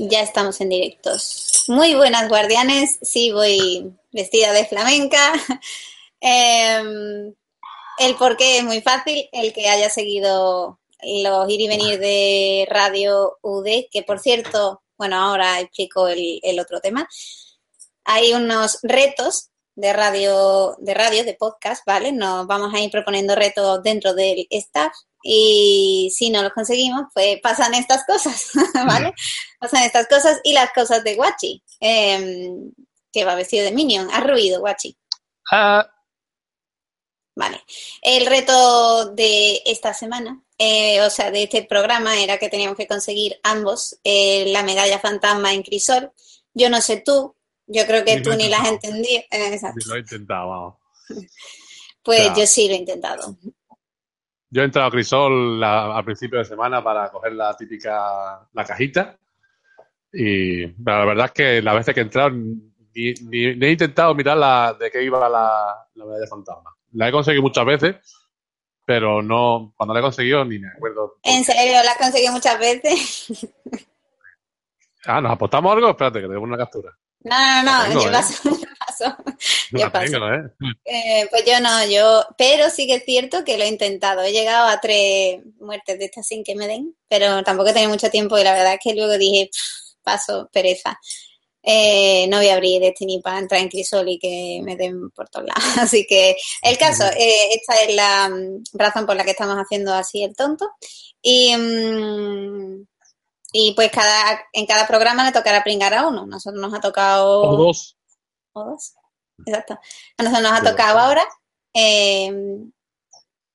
[0.00, 1.64] Ya estamos en directos.
[1.66, 3.00] Muy buenas guardianes.
[3.02, 5.32] Sí, voy vestida de flamenca.
[6.20, 7.34] Em,
[7.98, 9.28] el porqué es muy fácil.
[9.32, 15.16] El que haya seguido los ir y venir de Radio UD, que por cierto, bueno,
[15.16, 17.08] ahora explico el, el otro tema.
[18.04, 22.12] Hay unos retos de radio, de radio, de podcast, ¿vale?
[22.12, 24.92] Nos vamos a ir proponiendo retos dentro del staff
[25.22, 28.50] y si no los conseguimos, pues pasan estas cosas,
[28.86, 29.12] ¿vale?
[29.60, 32.72] Pasan estas cosas y las cosas de Guachi, em,
[33.12, 34.08] que va vestido de Minion.
[34.12, 34.96] ¿Has ruido, Guachi?
[35.50, 35.86] Ah,
[37.38, 37.62] Vale.
[38.02, 42.88] El reto de esta semana, eh, o sea, de este programa, era que teníamos que
[42.88, 46.10] conseguir ambos eh, la medalla fantasma en crisol.
[46.52, 47.36] Yo no sé tú,
[47.68, 49.20] yo creo que Ni tú lo ni la has entendido.
[49.30, 49.78] eh, exacto.
[49.86, 50.74] lo he intentado, vamos.
[52.02, 53.38] Pues yo sí lo he intentado.
[54.50, 59.16] Yo he entrado a Crisol a principio de semana para coger la típica, la cajita.
[60.12, 62.54] Y la verdad es que las veces que he entrado ni,
[62.94, 66.74] ni- ni he intentado mirar la, de qué iba la, la medalla fantasma.
[66.92, 67.96] La he conseguido muchas veces,
[68.86, 71.16] pero no, cuando la he conseguido ni me acuerdo.
[71.22, 73.46] En serio, la has conseguido muchas veces.
[75.04, 75.90] Ah, ¿nos apostamos algo?
[75.90, 76.90] Espérate, que tengo una captura.
[77.24, 78.12] No, no, no, Tengo, yo ¿eh?
[78.12, 79.16] paso, yo paso.
[79.24, 79.34] No
[79.72, 80.50] Yo tengo, ¿eh?
[80.84, 84.22] Eh, pues yo no, yo, pero sí que es cierto que lo he intentado.
[84.22, 87.90] He llegado a tres muertes de estas sin que me den, pero tampoco he tenido
[87.90, 90.98] mucho tiempo y la verdad es que luego dije, "Pff, paso, pereza.
[91.62, 95.28] Eh, no voy a abrir Destiny para entrar en Crisol y que me den por
[95.28, 95.62] todos lados.
[95.92, 99.92] Así que el caso, eh, esta es la mm, razón por la que estamos haciendo
[99.92, 100.70] así el tonto.
[101.20, 102.86] Y, mm,
[103.52, 106.26] y pues cada, en cada programa le tocará pringar a uno.
[106.26, 107.96] Nosotros nos ha tocado O dos.
[108.52, 108.94] o dos.
[109.46, 109.78] Exacto.
[110.16, 111.24] A nosotros nos ha tocado ahora.
[111.74, 112.32] eh,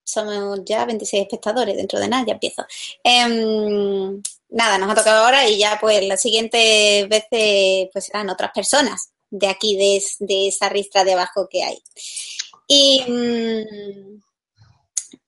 [0.06, 2.66] somos ya 26 espectadores, dentro de nada ya empiezo.
[3.03, 8.52] Em, nada, nos ha tocado ahora y ya pues las siguientes veces pues serán otras
[8.52, 11.81] personas de aquí, de, de esa ristra de abajo que hay.
[12.68, 14.22] Y mm,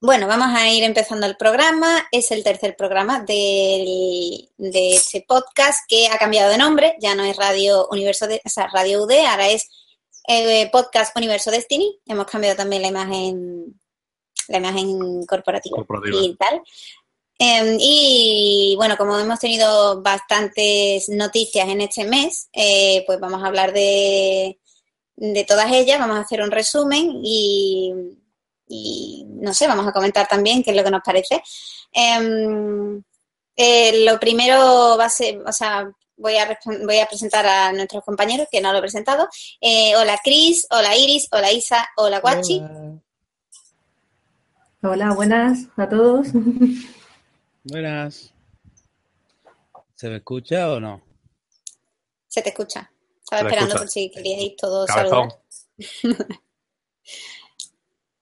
[0.00, 2.06] bueno, vamos a ir empezando el programa.
[2.12, 6.96] Es el tercer programa del- de este podcast que ha cambiado de nombre.
[7.00, 9.68] Ya no es Radio Universo de, o sea, Radio UD, ahora es
[10.26, 12.00] eh, Podcast Universo Destiny.
[12.06, 13.80] Hemos cambiado también la imagen,
[14.48, 16.20] la imagen corporativa, Corporativa.
[16.22, 16.62] y tal.
[17.38, 23.46] Em, y bueno, como hemos tenido bastantes noticias en este mes, eh, pues vamos a
[23.48, 24.58] hablar de,
[25.16, 27.92] de todas ellas, vamos a hacer un resumen y,
[28.68, 31.42] y no sé, vamos a comentar también qué es lo que nos parece.
[31.92, 33.02] Em,
[33.54, 38.04] eh, lo primero va a ser, o sea, voy a, voy a presentar a nuestros
[38.04, 39.28] compañeros, que no lo he presentado.
[39.60, 42.62] Eh, hola Cris, hola Iris, hola Isa, hola Guachi.
[44.82, 46.28] Hola, buenas a todos.
[47.64, 48.32] Buenas.
[49.96, 51.02] ¿Se me escucha o no?
[52.28, 52.88] Se te escucha.
[53.18, 53.82] Estaba esperando escucha.
[53.82, 55.30] por si queríais todos Cabezón.
[55.90, 56.26] saludar.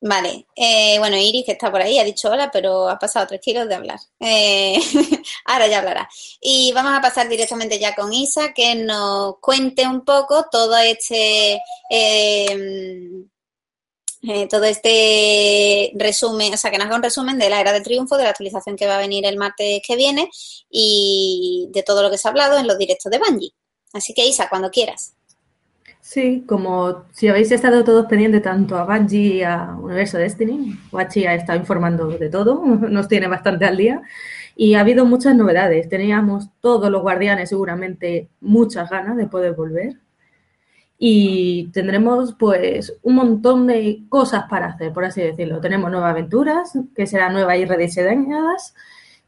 [0.07, 3.41] Vale, eh, bueno, Iris, que está por ahí, ha dicho hola, pero ha pasado tres
[3.41, 3.99] kilos de hablar.
[4.21, 4.79] Eh,
[5.47, 6.07] ahora ya hablará.
[6.43, 11.59] Y vamos a pasar directamente ya con Isa, que nos cuente un poco todo este,
[11.89, 13.25] eh,
[14.29, 17.83] eh, todo este resumen, o sea, que nos haga un resumen de la era del
[17.83, 20.29] triunfo, de la actualización que va a venir el martes que viene
[20.69, 23.55] y de todo lo que se ha hablado en los directos de Bungie.
[23.95, 25.15] Así que Isa, cuando quieras.
[26.07, 31.25] Sí, como si habéis estado todos pendientes tanto a Bungie y a Universo Destiny, Wachi
[31.27, 34.03] ha estado informando de todo, nos tiene bastante al día
[34.55, 35.89] y ha habido muchas novedades.
[35.89, 39.97] Teníamos todos los guardianes seguramente muchas ganas de poder volver
[40.99, 45.61] y tendremos pues un montón de cosas para hacer, por así decirlo.
[45.63, 48.75] Tenemos nuevas aventuras que serán nuevas y rediseñadas,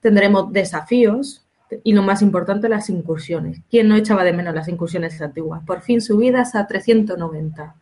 [0.00, 1.45] tendremos desafíos
[1.84, 3.60] y lo más importante, las incursiones.
[3.71, 5.62] ¿Quién no echaba de menos las incursiones antiguas?
[5.65, 7.75] Por fin subidas a 390.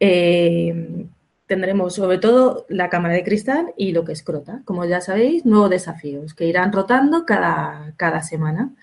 [0.00, 1.06] Eh,
[1.46, 4.62] tendremos sobre todo la cámara de cristal y lo que es Crota.
[4.64, 8.74] Como ya sabéis, nuevos desafíos que irán rotando cada, cada semana.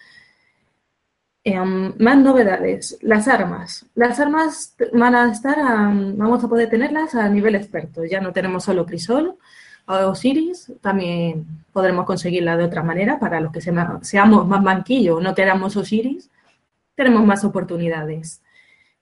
[1.43, 2.97] Eh, más novedades.
[3.01, 3.85] Las armas.
[3.95, 8.05] Las armas van a estar, vamos a poder tenerlas a nivel experto.
[8.05, 9.37] Ya no tenemos solo Crisol
[9.87, 15.33] Osiris, también podremos conseguirla de otra manera para los que se- seamos más banquillos, no
[15.35, 16.29] queramos Osiris,
[16.95, 18.41] tenemos más oportunidades.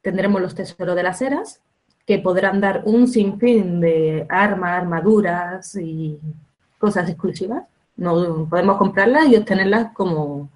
[0.02, 1.62] Tendremos los tesoros de las eras,
[2.06, 6.18] que podrán dar un sinfín de armas, armaduras y
[6.80, 7.64] cosas exclusivas.
[7.98, 10.50] No, podemos comprarlas y obtenerlas como,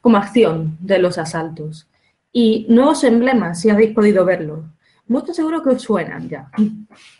[0.00, 1.86] como acción de los asaltos.
[2.32, 4.60] Y nuevos emblemas, si habéis podido verlos.
[5.06, 6.50] Muchos seguro que os suenan ya.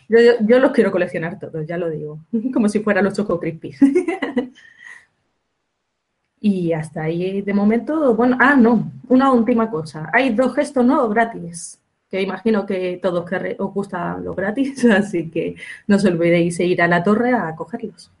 [0.09, 2.19] Yo, los quiero coleccionar todos, ya lo digo.
[2.53, 3.79] Como si fueran los Choco Crispies.
[6.41, 10.11] Y hasta ahí de momento, bueno, ah, no, una última cosa.
[10.13, 13.25] Hay dos gestos nuevos gratis, que imagino que todos
[13.57, 15.55] os gusta lo gratis, así que
[15.87, 18.11] no os olvidéis de ir a la torre a cogerlos.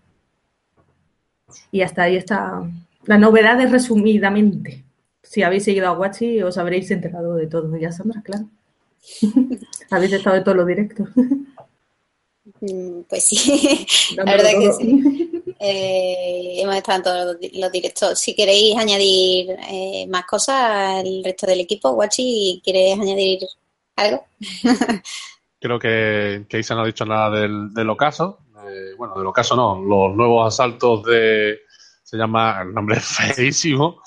[1.71, 2.63] Y hasta ahí está
[3.05, 4.83] la novedad de resumidamente.
[5.21, 7.77] Si habéis seguido a Guachi, os habréis enterado de todo.
[7.77, 8.47] Ya, Sandra, claro.
[9.91, 11.07] habéis estado en todos los directos.
[12.61, 15.43] Mm, pues sí, la verdad que sí.
[15.59, 18.19] Eh, hemos estado en todos los directos.
[18.19, 23.39] Si queréis añadir eh, más cosas, el resto del equipo, Guachi, ¿quieres añadir
[23.95, 24.25] algo?
[25.59, 28.39] Creo que, que Isa no ha dicho nada del, del ocaso.
[28.67, 31.59] Eh, bueno, del ocaso no, los nuevos asaltos de.
[32.03, 34.01] Se llama, el nombre es feísimo.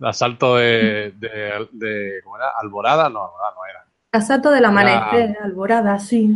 [0.00, 2.50] Asalto de, de, ¿Cómo era?
[2.60, 3.85] Alborada, no, Alborada no era.
[4.12, 6.34] Asalto del amanecer, Alborada, sí.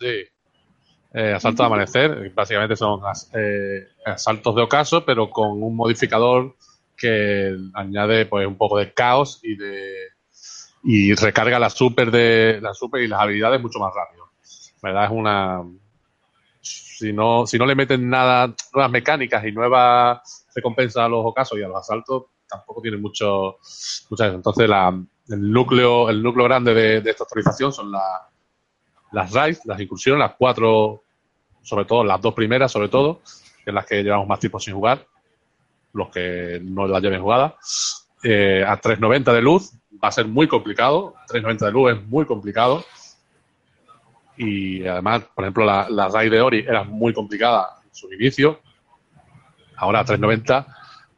[0.00, 0.24] Sí,
[1.12, 3.00] eh, asaltos de amanecer, básicamente son
[3.34, 6.56] eh, asaltos de ocaso, pero con un modificador
[6.96, 9.94] que añade pues un poco de caos y de
[10.82, 14.30] y recarga la super de la super y las habilidades mucho más rápido.
[14.82, 15.04] ¿Verdad?
[15.04, 15.62] Es una
[16.60, 21.58] si no si no le meten nada nuevas mecánicas y nuevas recompensas a los ocasos
[21.58, 23.58] y a los asaltos tampoco tiene mucho
[24.10, 24.92] muchas entonces la,
[25.28, 28.28] el núcleo el núcleo grande de, esta actualización son la,
[29.12, 31.04] las raids, las incursiones, las cuatro
[31.62, 33.22] sobre todo las dos primeras, sobre todo,
[33.64, 35.06] en las que llevamos más tiempo sin jugar,
[35.92, 37.56] los que no las lleven jugada.
[38.22, 39.72] Eh, a 3.90 de luz
[40.02, 42.84] va a ser muy complicado, 3.90 de luz es muy complicado.
[44.36, 48.60] Y además, por ejemplo, la, la raid de Ori era muy complicada en su inicio,
[49.76, 50.66] ahora a 3.90,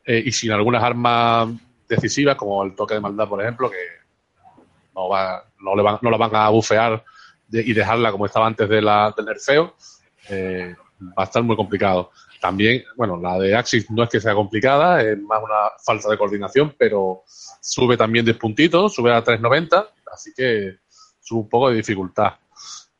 [0.04, 1.48] eh, y sin algunas armas
[1.88, 3.76] decisivas, como el toque de maldad, por ejemplo, que
[4.96, 7.04] no, va, no, le van, no la van a bufear
[7.50, 9.74] y dejarla como estaba antes de la, del nerfeo
[10.28, 12.10] eh, va a estar muy complicado.
[12.40, 16.18] También, bueno, la de Axis no es que sea complicada, es más una falta de
[16.18, 17.22] coordinación, pero
[17.60, 20.78] sube también 10 puntitos, sube a 3.90, así que
[21.20, 22.34] sube un poco de dificultad.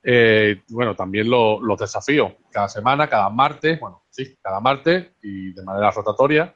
[0.02, 5.62] Eh, bueno, también los desafíos, cada semana, cada martes, bueno, sí, cada martes y de
[5.62, 6.54] manera rotatoria.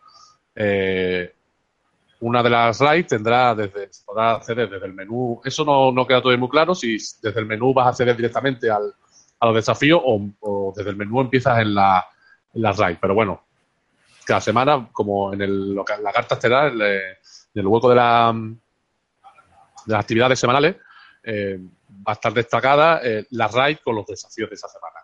[0.54, 1.34] Eh,
[2.20, 6.06] una de las raids tendrá desde, se podrá acceder desde el menú, eso no, no
[6.06, 8.94] queda todavía muy claro, si desde el menú vas a acceder directamente al,
[9.40, 12.06] a los desafíos o, desde el menú empiezas en la,
[12.55, 12.99] en RAID.
[13.00, 13.43] Pero bueno,
[14.25, 17.17] cada semana, como en el, la carta estelar, en
[17.55, 20.76] el hueco de, la, de las actividades semanales,
[21.23, 21.58] eh,
[22.06, 24.96] va a estar destacada eh, la RAID con los desafíos de esa semana.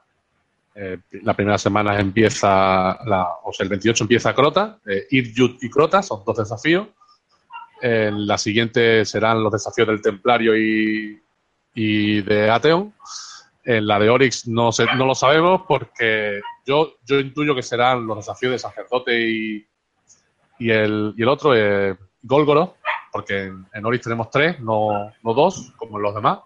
[0.74, 4.78] Eh, la primera semana empieza, la, o sea, el 28 empieza Crota,
[5.10, 6.88] Ir, Yud y Crota, son dos desafíos.
[7.80, 11.20] En la siguiente serán los desafíos del Templario y,
[11.74, 12.94] y de Ateon.
[13.64, 18.18] En la de Oryx no, no lo sabemos porque yo, yo intuyo que serán los
[18.18, 19.66] desafíos de sacerdote y,
[20.58, 21.52] el, otro,
[22.22, 22.76] Golgoro,
[23.12, 26.38] porque en, en, Oryx tenemos tres, no, no dos, como en los demás.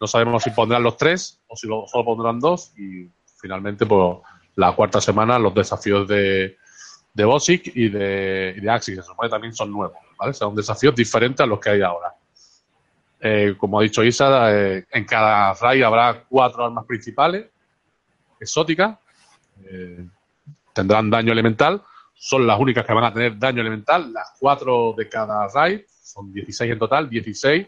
[0.00, 2.72] No sabemos si pondrán los tres o si lo, solo pondrán dos.
[2.76, 3.08] Y
[3.40, 4.18] finalmente, pues
[4.56, 6.56] la cuarta semana, los desafíos de,
[7.14, 10.34] de Bosic y de, y de Axis, se supone también son nuevos, ¿vale?
[10.34, 12.14] Son desafíos diferentes a los que hay ahora.
[13.20, 17.46] Eh, como ha dicho Isa, eh, en cada raid habrá cuatro armas principales,
[18.40, 18.98] exóticas,
[19.64, 20.06] eh,
[20.72, 21.82] tendrán daño elemental,
[22.14, 26.32] son las únicas que van a tener daño elemental, las cuatro de cada raid, son
[26.32, 27.66] 16 en total, 16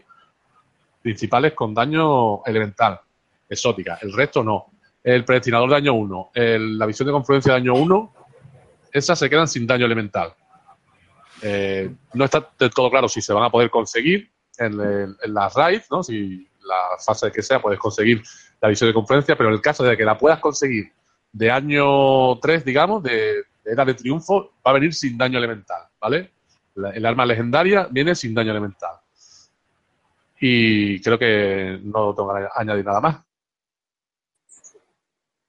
[1.01, 2.99] principales con daño elemental,
[3.49, 4.67] exótica, el resto no.
[5.03, 8.13] El predestinador de daño 1, la visión de confluencia daño 1,
[8.91, 10.33] esas se quedan sin daño elemental.
[12.13, 16.03] No está del todo claro si se van a poder conseguir, en, las raids, ¿no?
[16.03, 18.23] Si la fase que sea puedes conseguir
[18.61, 20.91] la visión de conferencia, pero en el caso de que la puedas conseguir
[21.31, 26.31] de año 3, digamos, de, era de triunfo, va a venir sin daño elemental, ¿vale?
[26.93, 28.95] el arma legendaria viene sin daño elemental.
[30.39, 33.17] Y creo que no tengo que añadir nada más.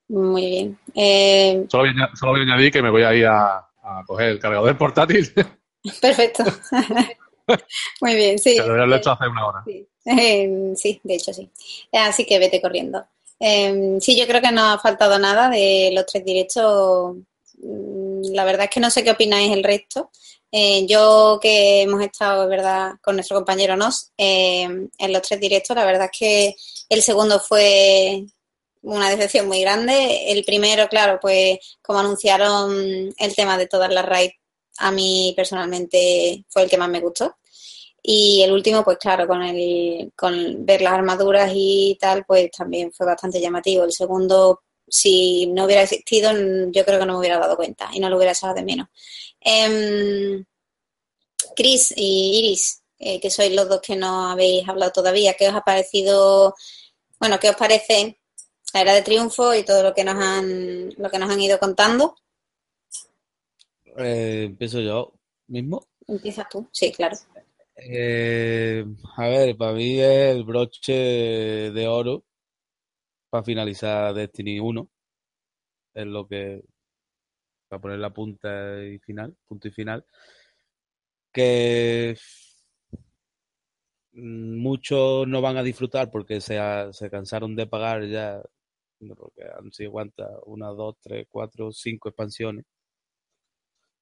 [0.09, 0.79] Muy bien.
[0.95, 1.67] Eh...
[1.69, 1.91] Solo,
[2.23, 5.33] voy a, añadir que me voy a ir a, a coger el cargador portátil.
[6.01, 6.45] Perfecto.
[8.01, 8.57] Muy bien, sí.
[8.57, 9.65] lo he hecho hace una hora.
[10.05, 11.01] Em, sí.
[11.03, 11.51] de hecho sí.
[11.93, 13.07] Así que vete corriendo.
[13.39, 17.17] Em, sí, yo creo que no ha faltado nada de los tres directos.
[17.59, 20.11] Mm, la verdad es que no sé qué opináis el resto.
[20.51, 25.77] Eh, yo que hemos estado, verdad, con nuestro compañero Nos em, en los tres directos,
[25.77, 26.57] la verdad es que
[26.89, 28.25] el segundo fue
[28.83, 30.33] una decepción muy grande.
[30.33, 34.35] El primero, claro, pues como anunciaron el tema de todas las raids
[34.79, 37.37] a mí personalmente fue el que más me gustó.
[38.03, 42.93] Y el último, pues claro, con, el, con ver las armaduras y tal, pues también
[42.93, 43.85] fue bastante llamativo.
[43.85, 46.31] El segundo, si no hubiera existido,
[46.71, 48.89] yo creo que no me hubiera dado cuenta y no lo hubiera echado de menos.
[49.41, 50.45] Em,
[51.57, 55.55] Chris y Iris, eh, que sois los dos que no habéis hablado todavía, ¿qué os
[55.55, 56.55] ha parecido?
[57.19, 58.21] Bueno, ¿qué os parece
[58.73, 61.59] la era de triunfo y todo lo que nos han, lo que nos han ido
[61.59, 62.17] contando?
[63.99, 65.13] Eh, empiezo yo
[65.49, 65.87] mismo.
[66.07, 67.17] Empiezas tú, sí, claro.
[67.77, 68.85] Eh,
[69.17, 72.25] a ver, para mí es el broche de oro
[73.31, 74.89] para finalizar Destiny 1.
[75.95, 76.63] Es lo que.
[77.69, 80.05] Para poner la punta y final, punto y final.
[81.33, 82.17] Que
[84.13, 88.41] muchos no van a disfrutar porque se, ha- se cansaron de pagar ya.
[89.17, 92.65] Porque han sido cuántas, una, dos, tres, cuatro, cinco expansiones.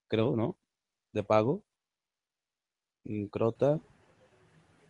[0.09, 0.57] Creo, ¿no?
[1.13, 1.63] De pago.
[3.05, 3.79] Mm, Crota.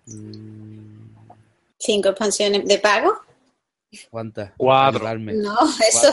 [0.06, 1.09] Mm,
[1.78, 3.12] Cinco expansiones de pago.
[4.11, 4.52] ¿Cuántas?
[4.56, 5.18] Cuatro.
[5.18, 5.56] No,
[5.88, 6.12] eso.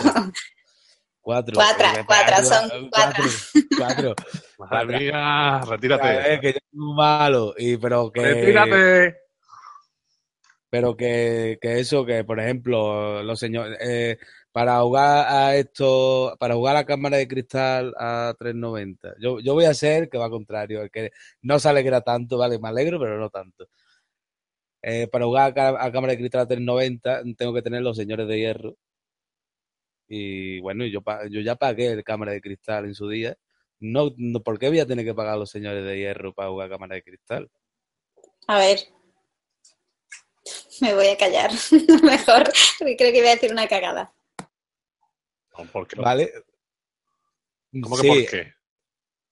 [1.22, 1.54] Cuatro.
[1.56, 3.24] Cuatro, cuatro, cuatro, son cuatro.
[3.78, 4.16] Cuatro.
[4.58, 6.08] Madre mía, retírate.
[6.08, 7.54] ver, que yo soy muy malo.
[7.58, 9.18] Y, pero que, Retírate.
[10.70, 14.18] pero que, que eso, que por ejemplo, los señores, eh,
[14.52, 19.54] para jugar a esto, para jugar a la cámara de cristal a 390, yo, yo
[19.54, 23.18] voy a ser que va contrario, que no se alegra tanto, vale, me alegro, pero
[23.18, 23.68] no tanto.
[24.84, 28.40] Eh, para jugar a, cámara de cristal a 390 tengo que tener los señores de
[28.40, 28.78] hierro.
[30.08, 33.38] Y bueno, yo, yo ya pagué el cámara de cristal en su día.
[33.80, 36.68] No, no, ¿por qué voy a tener que pagar los señores de hierro para jugar
[36.68, 37.50] a cámara de cristal?
[38.48, 38.80] A ver.
[40.82, 41.52] Me voy a callar.
[42.04, 42.44] Mejor,
[42.80, 44.14] creo que voy a decir una cagada.
[45.58, 46.00] No, ¿Por qué?
[46.00, 46.32] ¿Vale?
[47.82, 48.54] ¿Cómo que Sí, por qué?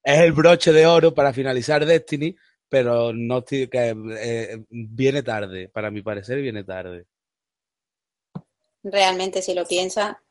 [0.04, 2.36] es el broche de oro para finalizar Destiny,
[2.68, 7.06] pero no que, eh, viene tarde, para mi parecer viene tarde.
[8.84, 10.22] Realmente, si lo piensa.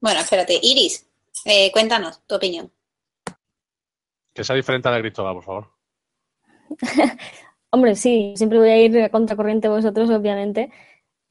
[0.00, 0.58] Bueno, espérate.
[0.60, 1.06] Iris,
[1.44, 2.72] eh, cuéntanos tu opinión.
[4.34, 5.72] Que sea diferente a la de Cristóbal, por favor.
[7.70, 10.70] Hombre, sí, siempre voy a ir a contracorriente vosotros, obviamente.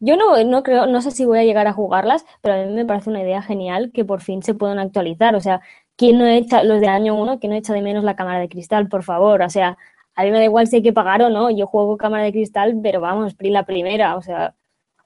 [0.02, 2.74] Yo no, no creo, no sé si voy a llegar a jugarlas, pero a mí
[2.74, 5.36] me parece una idea genial que por fin se puedan actualizar.
[5.36, 5.62] O sea,
[5.98, 8.50] ¿quién no echa, los de año uno, quién no echa de menos la cámara de
[8.50, 9.42] cristal, por favor?
[9.44, 9.78] O sea,
[10.16, 12.32] a mí me da igual si hay que pagar o no, yo juego cámara de
[12.34, 14.56] cristal, pero vamos, pri- la primera, o sea,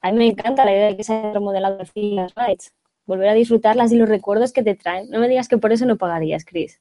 [0.02, 2.74] a mí me encanta la idea de que se haya remodelado al fin las raids.
[3.06, 5.10] Volver a disfrutarlas y los recuerdos que te traen.
[5.10, 6.80] No me digas que por eso no pagarías, Chris.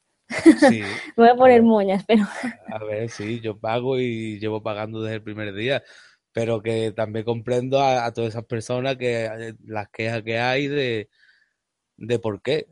[0.56, 2.26] Sí, Me voy a poner moñas, pero
[2.68, 5.84] a ver, sí, yo pago y llevo pagando desde el primer día,
[6.36, 10.68] pero que también comprendo a, a todas esas personas que eh, las quejas que hay
[10.68, 11.10] de,
[11.98, 12.68] de por qué.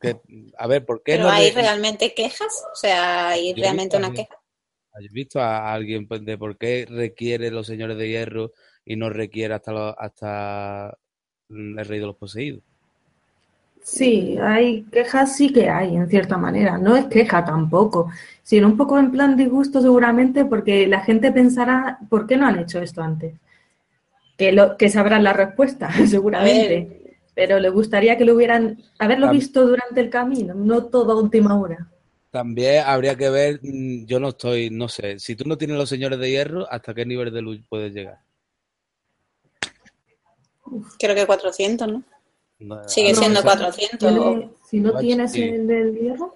[0.00, 0.16] Que,
[0.56, 2.64] a ver, ¿por qué ¿Pero no hay re- realmente quejas?
[2.72, 4.36] O sea, ¿hay Yo realmente una queja?
[4.92, 8.52] ¿Has visto a alguien pues, de por qué requiere los señores de hierro
[8.84, 10.96] y no requiere hasta, lo- hasta
[11.48, 12.62] mm, el rey de los poseídos?
[13.82, 16.78] Sí, hay quejas, sí que hay, en cierta manera.
[16.78, 18.10] No es queja tampoco,
[18.42, 22.58] sino un poco en plan disgusto seguramente porque la gente pensará, ¿por qué no han
[22.58, 23.34] hecho esto antes?
[24.36, 27.16] Que, lo, que sabrán la respuesta, seguramente.
[27.34, 31.58] Pero le gustaría que lo hubieran, haberlo visto durante el camino, no todo a última
[31.58, 31.88] hora.
[32.30, 35.88] También habría que ver, mm, yo no estoy, no sé, si tú no tienes los
[35.88, 38.18] señores de hierro, ¿hasta qué nivel de luz puedes llegar?
[40.98, 42.04] Creo que 400, ¿no?
[42.60, 43.98] No, Sigue siendo si- 400.
[43.98, 46.34] Tiene- si no tienes el del hierro,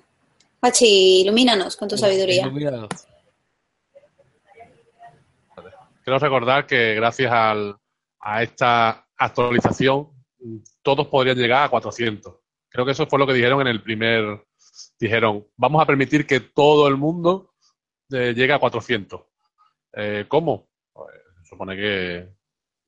[0.61, 2.43] Pachi, ilumínanos con tu sabiduría.
[2.43, 2.89] Ilumínalo.
[6.03, 7.77] Quiero recordar que gracias al-
[8.21, 10.09] a esta actualización,
[10.83, 12.35] todos podrían llegar a 400.
[12.69, 14.45] Creo que eso fue lo que dijeron en el primer.
[14.99, 17.51] Dijeron, vamos a permitir que todo el mundo
[18.13, 19.23] eh, llegue a 400.
[19.95, 20.69] Eh, ¿Cómo?
[20.93, 22.29] Pues, se supone que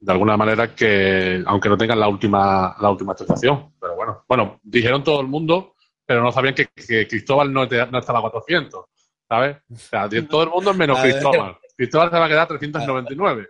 [0.07, 4.61] de alguna manera que, aunque no tengan la última, la última actualización, pero bueno, bueno,
[4.63, 8.23] dijeron todo el mundo, pero no sabían que, que Cristóbal no, te- no estaba a
[8.23, 8.85] 400,
[9.29, 9.57] ¿sabes?
[9.69, 11.01] O sea, todo el mundo menos.
[11.01, 11.59] Cristóbal.
[11.77, 13.49] Cristóbal se va a quedar a 399.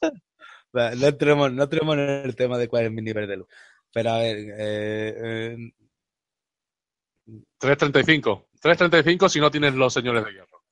[0.74, 3.48] Va, No entremos, no entremos en el tema de cuál es mi nivel de luz.
[3.92, 5.14] Pero a ver, eh,
[5.58, 5.72] eh,
[7.58, 8.46] 335.
[8.62, 10.62] 335 si no tienes los señores de hierro.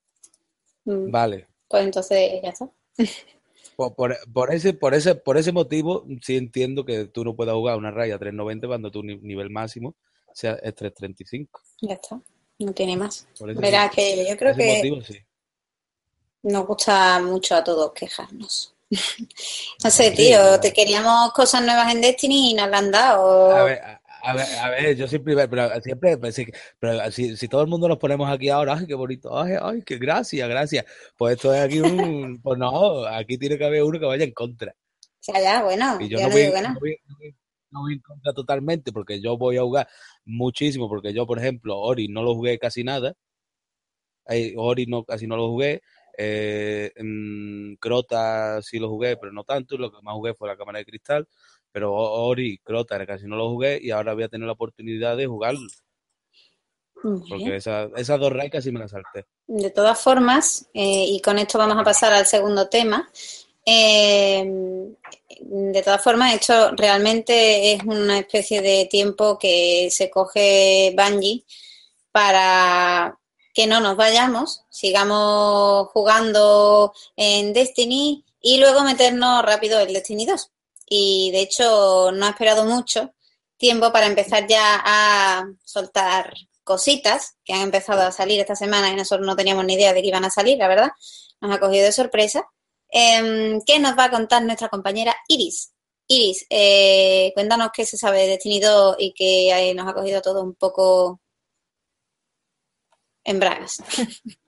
[0.86, 1.46] Mm, vale.
[1.68, 2.70] Pues entonces ya está.
[3.76, 7.54] Por, por, por ese, por, ese, por ese motivo, sí entiendo que tú no puedas
[7.54, 9.94] jugar una raya 390 cuando tu ni- nivel máximo
[10.34, 11.60] sea es 335.
[11.80, 12.20] Ya está.
[12.58, 13.26] No tiene más.
[13.40, 15.18] Verás que yo creo que motivo, sí.
[16.42, 18.74] nos gusta mucho a todos quejarnos.
[19.84, 23.50] No sé, Sí, tío, te queríamos cosas nuevas en Destiny y nos la han dado.
[23.52, 23.80] A ver,
[24.22, 26.46] a, ver, a ver, yo siempre, pero siempre, pues, sí,
[26.78, 29.82] pero si, si todo el mundo nos ponemos aquí ahora, ay, qué bonito, ay, ay,
[29.82, 30.84] qué gracias, gracias.
[31.16, 34.32] Pues esto es aquí un, pues no, aquí tiene que haber uno que vaya en
[34.32, 34.72] contra.
[34.72, 36.68] O sea, ya, bueno, Y yo yo no no voy, digo que no.
[36.74, 37.34] no voy- no voy-
[37.72, 39.88] no voy en contra totalmente, porque yo voy a jugar
[40.24, 43.14] muchísimo, porque yo, por ejemplo, Ori no lo jugué casi nada,
[44.28, 45.82] eh, Ori no, casi no lo jugué.
[46.18, 49.76] Eh, mm, Crota sí lo jugué, pero no tanto.
[49.78, 51.26] Lo que más jugué fue la cámara de cristal.
[51.72, 55.26] Pero Ori, Crota casi no lo jugué y ahora voy a tener la oportunidad de
[55.26, 55.68] jugarlo.
[57.02, 57.54] Porque bien.
[57.54, 59.26] esa- esas dos raids casi me las salté.
[59.46, 63.10] De todas formas, eh, y con esto vamos a pasar al segundo tema,
[63.64, 64.44] eh,
[65.40, 71.44] de todas formas, esto realmente es una especie de tiempo que se coge Bungie
[72.12, 73.16] para
[73.54, 80.50] que no nos vayamos, sigamos jugando en Destiny y luego meternos rápido en Destiny 2.
[80.88, 83.12] Y de hecho no ha esperado mucho
[83.56, 86.34] tiempo para empezar ya a soltar
[86.64, 90.02] cositas que han empezado a salir esta semana y nosotros no teníamos ni idea de
[90.02, 90.90] que iban a salir, la verdad.
[91.40, 92.44] Nos ha cogido de sorpresa.
[92.88, 95.72] Em, ¿Qué nos va a contar nuestra compañera Iris?
[96.08, 100.20] Iris, eh, cuéntanos qué se sabe de Destiny 2 y que eh, nos ha cogido
[100.20, 101.20] todo un poco
[103.24, 103.82] en bragas.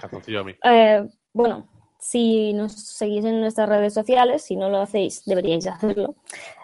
[0.00, 0.54] Calzoncillo a mí.
[0.62, 1.68] Eh, bueno,
[2.06, 6.14] si nos seguís en nuestras redes sociales, si no lo hacéis, deberíais hacerlo.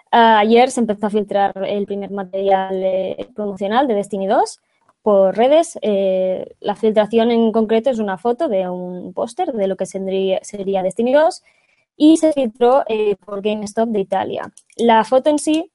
[0.09, 4.61] Ah, ayer se empezó a filtrar el primer material eh, promocional de Destiny 2
[5.01, 5.77] por redes.
[5.81, 10.39] Eh, la filtración en concreto es una foto de un póster de lo que sería,
[10.83, 11.43] Destiny 2
[11.97, 14.53] y se filtró eh, por GameStop de Italia.
[14.77, 15.71] La foto en sí,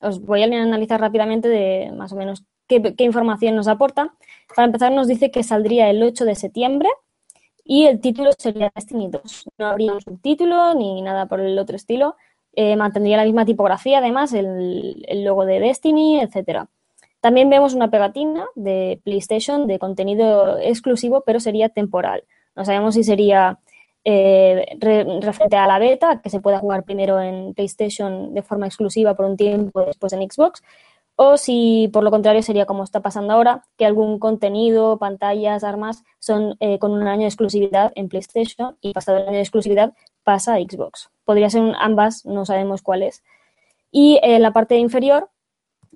[0.00, 4.14] os voy a analizar rápidamente de más o menos qué, qué información nos aporta.
[4.54, 6.88] Para empezar, nos dice que saldría el 8 de septiembre
[7.64, 9.46] y el título sería Destiny 2.
[9.58, 12.16] No habría un subtítulo ni nada por el otro estilo.
[12.54, 16.68] Eh, mantendría la misma tipografía, además, el, el logo de Destiny, etcétera.
[17.20, 22.24] También vemos una pegatina de PlayStation de contenido exclusivo, pero sería temporal.
[22.56, 23.60] No sabemos si sería
[24.04, 28.66] eh, re- referente a la beta, que se pueda jugar primero en PlayStation de forma
[28.66, 30.62] exclusiva por un tiempo, después en Xbox,
[31.16, 36.04] o si por lo contrario sería como está pasando ahora, que algún contenido, pantallas, armas
[36.18, 39.92] son eh, con un año de exclusividad en PlayStation y pasado el año de exclusividad
[40.24, 41.10] pasa a Xbox.
[41.24, 43.22] Podría ser ambas, no sabemos cuál es.
[43.90, 45.30] Y en la parte inferior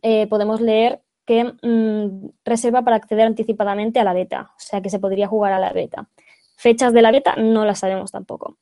[0.02, 4.90] eh, podemos leer que mm, reserva para acceder anticipadamente a la beta, o sea que
[4.90, 6.08] se podría jugar a la beta.
[6.56, 8.58] Fechas de la beta no las sabemos tampoco.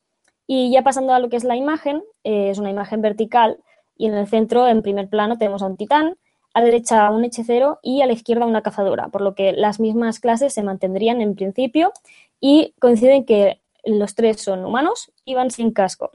[0.47, 3.59] Y ya pasando a lo que es la imagen, eh, es una imagen vertical
[3.97, 6.17] y en el centro, en primer plano, tenemos a un titán,
[6.55, 10.21] a derecha un hechicero y a la izquierda una cazadora, por lo que las mismas
[10.21, 11.93] clases se mantendrían en principio
[12.41, 16.11] y coinciden que los tres son humanos y van sin casco.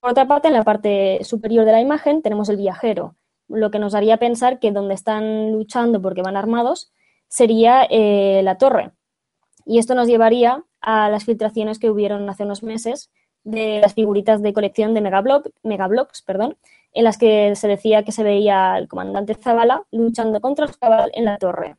[0.00, 3.14] Por otra parte, en la parte superior de la imagen tenemos el viajero,
[3.48, 6.92] lo que nos haría pensar que donde están luchando porque van armados
[7.28, 8.92] sería eh, la torre.
[9.66, 13.10] Y esto nos llevaría a las filtraciones que hubieron hace unos meses
[13.44, 16.56] de las figuritas de colección de Megablock, Megablocks, perdón,
[16.94, 21.10] en las que se decía que se veía al comandante Zavala luchando contra los Cabal
[21.14, 21.76] en la torre.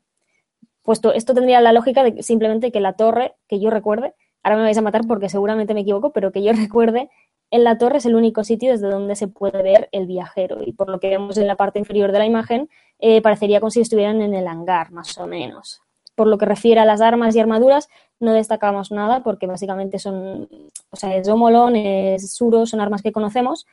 [0.83, 4.63] Puesto esto tendría la lógica de simplemente que la torre, que yo recuerde, ahora me
[4.63, 7.09] vais a matar porque seguramente me equivoco, pero que yo recuerde,
[7.49, 10.57] en la torre es el único sitio desde donde se puede ver el viajero.
[10.63, 13.71] Y por lo que vemos en la parte inferior de la imagen, eh, parecería como
[13.71, 15.81] si estuvieran en el hangar, más o menos.
[16.15, 20.47] Por lo que refiere a las armas y armaduras, no destacamos nada porque básicamente son,
[20.89, 23.65] o sea, es Omolon, es Suro, son armas que conocemos.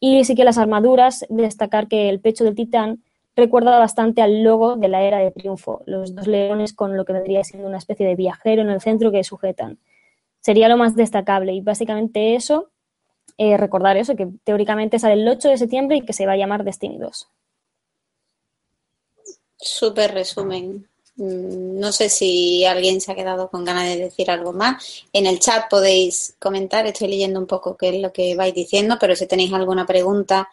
[0.00, 3.04] Y sí que las armaduras, destacar que el pecho del titán
[3.36, 7.12] recuerda bastante al logo de la era de triunfo, los dos leones con lo que
[7.12, 9.78] vendría siendo una especie de viajero en el centro que sujetan.
[10.40, 12.70] Sería lo más destacable y básicamente eso,
[13.36, 16.36] eh, recordar eso, que teóricamente sale el 8 de septiembre y que se va a
[16.36, 17.28] llamar Destiny 2.
[19.56, 20.88] Súper resumen.
[21.16, 25.04] Mm, No sé si alguien se ha quedado con ganas de decir algo más.
[25.12, 28.96] En el chat podéis comentar, estoy leyendo un poco qué es lo que vais diciendo,
[29.00, 30.48] pero si tenéis alguna pregunta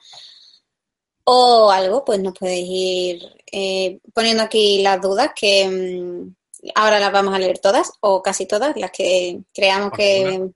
[1.25, 6.35] o algo, pues nos podéis ir eh, poniendo aquí las dudas que mm,
[6.75, 10.49] ahora las vamos a leer todas o casi todas, las que creamos que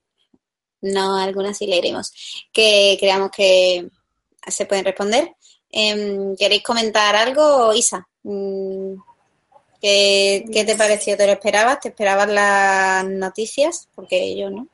[0.82, 2.12] no, algunas sí leeremos,
[2.52, 3.88] que creamos que
[4.48, 5.36] se pueden responder.
[5.70, 8.08] Em, ¿Queréis comentar algo, Isa?
[8.24, 8.96] Mm,
[9.82, 11.18] ¿Qué, qué te pareció?
[11.18, 11.80] ¿Te lo esperabas?
[11.80, 13.90] ¿Te esperabas las noticias?
[13.96, 14.68] Porque yo no.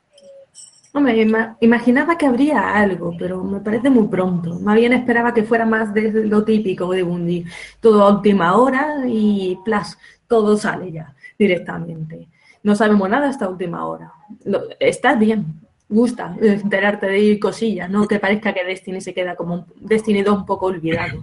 [0.92, 4.58] Hombre, ima- imaginaba que habría algo, pero me parece muy pronto.
[4.60, 7.44] Más bien esperaba que fuera más de lo típico de Bungie.
[7.80, 12.28] Todo a última hora y plas, todo sale ya directamente.
[12.62, 14.12] No sabemos nada hasta última hora.
[14.44, 15.46] Lo- está bien,
[15.88, 20.38] gusta enterarte de cosillas, no que parezca que Destiny se queda como un, Destiny 2
[20.38, 21.22] un poco olvidado.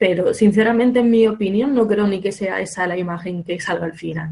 [0.00, 3.84] Pero sinceramente, en mi opinión, no creo ni que sea esa la imagen que salga
[3.84, 4.30] al final.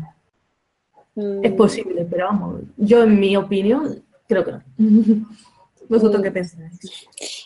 [1.14, 4.62] Mm, Es posible, pero vamos, yo en mi opinión creo que no.
[5.90, 6.72] ¿Vosotros qué pensáis?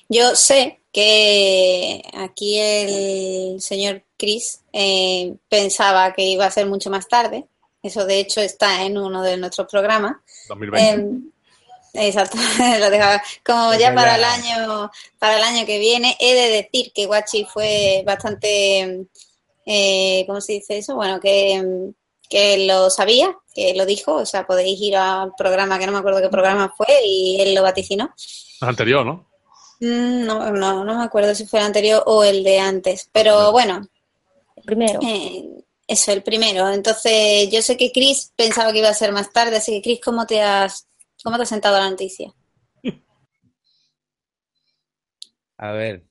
[0.09, 7.09] Yo sé que aquí el señor Chris eh, pensaba que iba a ser mucho más
[7.09, 7.47] tarde
[7.83, 10.15] Eso de hecho está en uno de nuestros programas.
[10.49, 11.03] 2020.
[11.03, 11.32] Eh,
[11.95, 12.37] exacto,
[12.81, 13.23] lo dejaba.
[13.45, 17.45] Como ya para el año, para el año que viene, he de decir que Guachi
[17.45, 19.07] fue bastante,
[19.67, 20.95] eh, ¿cómo se dice eso?
[20.97, 21.91] Bueno, que,
[22.29, 25.99] que lo sabía, que lo dijo, o sea, podéis ir al programa, que no me
[25.99, 28.15] acuerdo qué programa fue, y él lo vaticinó.
[28.61, 29.29] El anterior, ¿no?
[29.81, 33.51] Mm, No, no, no me acuerdo si fue el anterior o el de antes, pero
[33.53, 33.87] bueno,
[34.65, 35.01] Primero.
[35.03, 35.45] eh,
[35.87, 36.71] eso, el primero.
[36.71, 40.01] Entonces, yo sé que Chris pensaba que iba a ser más tarde, así que Chris,
[40.03, 40.87] ¿cómo te has,
[41.25, 42.33] cómo te has sentado la noticia?
[45.57, 46.05] A ver,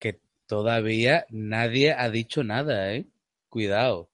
[0.00, 3.06] que todavía nadie ha dicho nada, ¿eh?
[3.48, 4.10] Cuidado.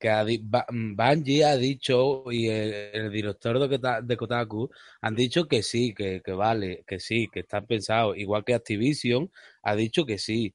[0.00, 4.70] Que ha ha dicho y el, director de, Kota- de Kotaku
[5.02, 8.16] han dicho que sí, que, que vale, que sí, que están pensados.
[8.16, 9.30] Igual que Activision
[9.62, 10.54] ha dicho que sí.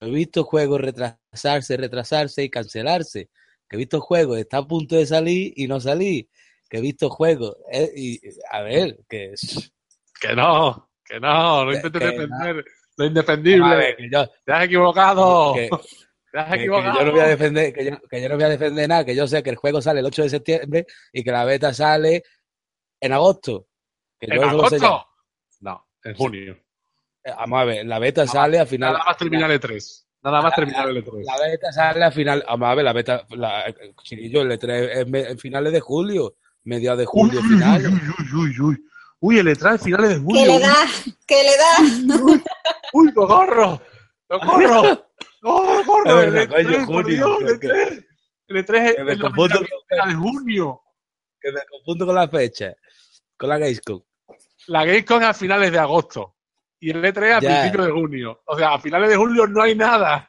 [0.00, 3.30] He visto juegos retrasarse, retrasarse y cancelarse.
[3.68, 6.28] Que he visto juegos, está a punto de salir y no salir.
[6.72, 7.54] Que he visto juegos.
[7.70, 8.18] eh, y,
[8.50, 9.34] a ver, que
[10.18, 13.76] Que no, que no, no intentes defender lo Vamos a indefendible.
[13.76, 15.52] ver, que yo, Te has equivocado.
[15.54, 15.68] que-
[16.32, 16.98] Te has que- que equivocado.
[16.98, 19.14] yo no voy a defender, que yo, que yo no voy a defender nada, que
[19.14, 22.22] yo sé que el juego sale el 8 de septiembre y que la beta sale
[23.02, 23.66] en agosto.
[24.18, 24.50] Que yo ¿En lo ya.
[24.78, 25.06] agosto?
[25.60, 26.52] No, en junio.
[27.22, 28.94] Eh, Vamos a ver, la beta sale a final.
[28.94, 30.08] Nada más terminar el 3.
[30.22, 31.26] Nada más terminar el E 3.
[31.26, 32.42] La beta sale a final.
[32.48, 33.26] Vamos a ver, la beta.
[33.30, 36.36] La, chiquillo, el E3 es me- en finales de julio.
[36.64, 37.84] Mediados de julio, final.
[37.86, 38.84] uy, uy, uy.
[39.20, 40.46] Uy, el E3 finales de ¿Qué julio.
[40.46, 40.74] le da?
[41.26, 42.42] ¿Qué le da?
[42.92, 43.80] Uy, socorro.
[44.28, 44.82] Socorro.
[45.42, 46.20] No, socorro.
[46.20, 48.06] Es verdad, El coño, E3, por junio, Dios, el que- E3.
[48.48, 49.18] El E3 es
[49.96, 50.82] la de junio.
[51.40, 52.74] Que me confundo con la fecha.
[53.36, 54.02] Con la Gamescom.
[54.66, 56.36] La Gamescom es a finales de agosto.
[56.82, 57.48] Y el E3 a Ya.
[57.60, 58.42] principios de junio.
[58.44, 60.26] O sea, a finales de julio no hay nada.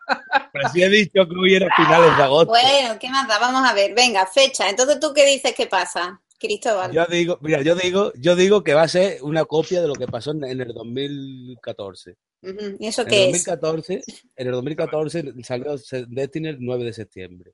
[0.53, 2.49] Pero sí he dicho que hubiera finales de agosto.
[2.51, 3.39] Bueno, ¿qué más da?
[3.39, 4.69] Vamos a ver, venga, fecha.
[4.69, 6.91] Entonces, ¿tú qué dices que pasa, Cristóbal?
[6.91, 9.95] Yo digo, mira, yo digo, yo digo que va a ser una copia de lo
[9.95, 12.17] que pasó en, en el 2014.
[12.43, 13.31] Ujú, ¿Y eso En el qué es?
[13.45, 14.03] 2014,
[14.35, 15.75] en el 2014 salió
[16.07, 17.53] Destiny el 9 de septiembre.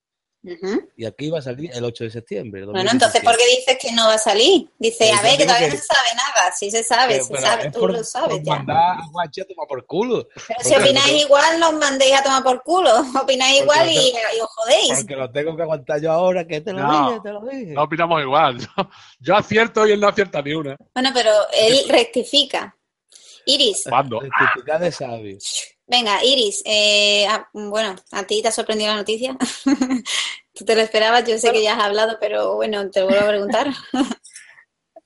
[0.96, 2.66] Y aquí va a salir el 8 de septiembre.
[2.66, 3.26] Bueno, entonces, 2017.
[3.26, 4.70] ¿por qué dices que no va a salir?
[4.80, 6.52] Dice, a ver, que todavía que- no se sabe nada.
[6.58, 8.56] Sí se sabe, Pero- se pero sabe, tú por- lo sabes ya.
[8.56, 10.28] mandar a Guachi a tomar por culo.
[10.48, 12.90] Pero si opináis lo igual, nos mandéis a tomar por culo.
[13.24, 14.94] Opináis Porque igual y, os jodéis.
[15.00, 17.10] Porque lo tengo que aguantar yo ahora, que te lo No.
[17.10, 17.74] dije, te lo dije.
[17.74, 18.58] No opinamos igual.
[18.78, 20.78] Yo, yo acierto y él no acierta ni una.
[20.94, 22.76] Bueno, pero él rectifica.
[23.46, 24.22] Iris, ¿Cuándo?
[24.22, 25.38] Certificado de sabio.
[25.90, 29.36] Venga, Iris, eh, ah, bueno, ¿a ti te ha sorprendido la noticia?
[30.54, 33.26] Tú te lo esperabas, yo sé que ya has hablado, pero bueno, te lo vuelvo
[33.26, 33.68] a preguntar.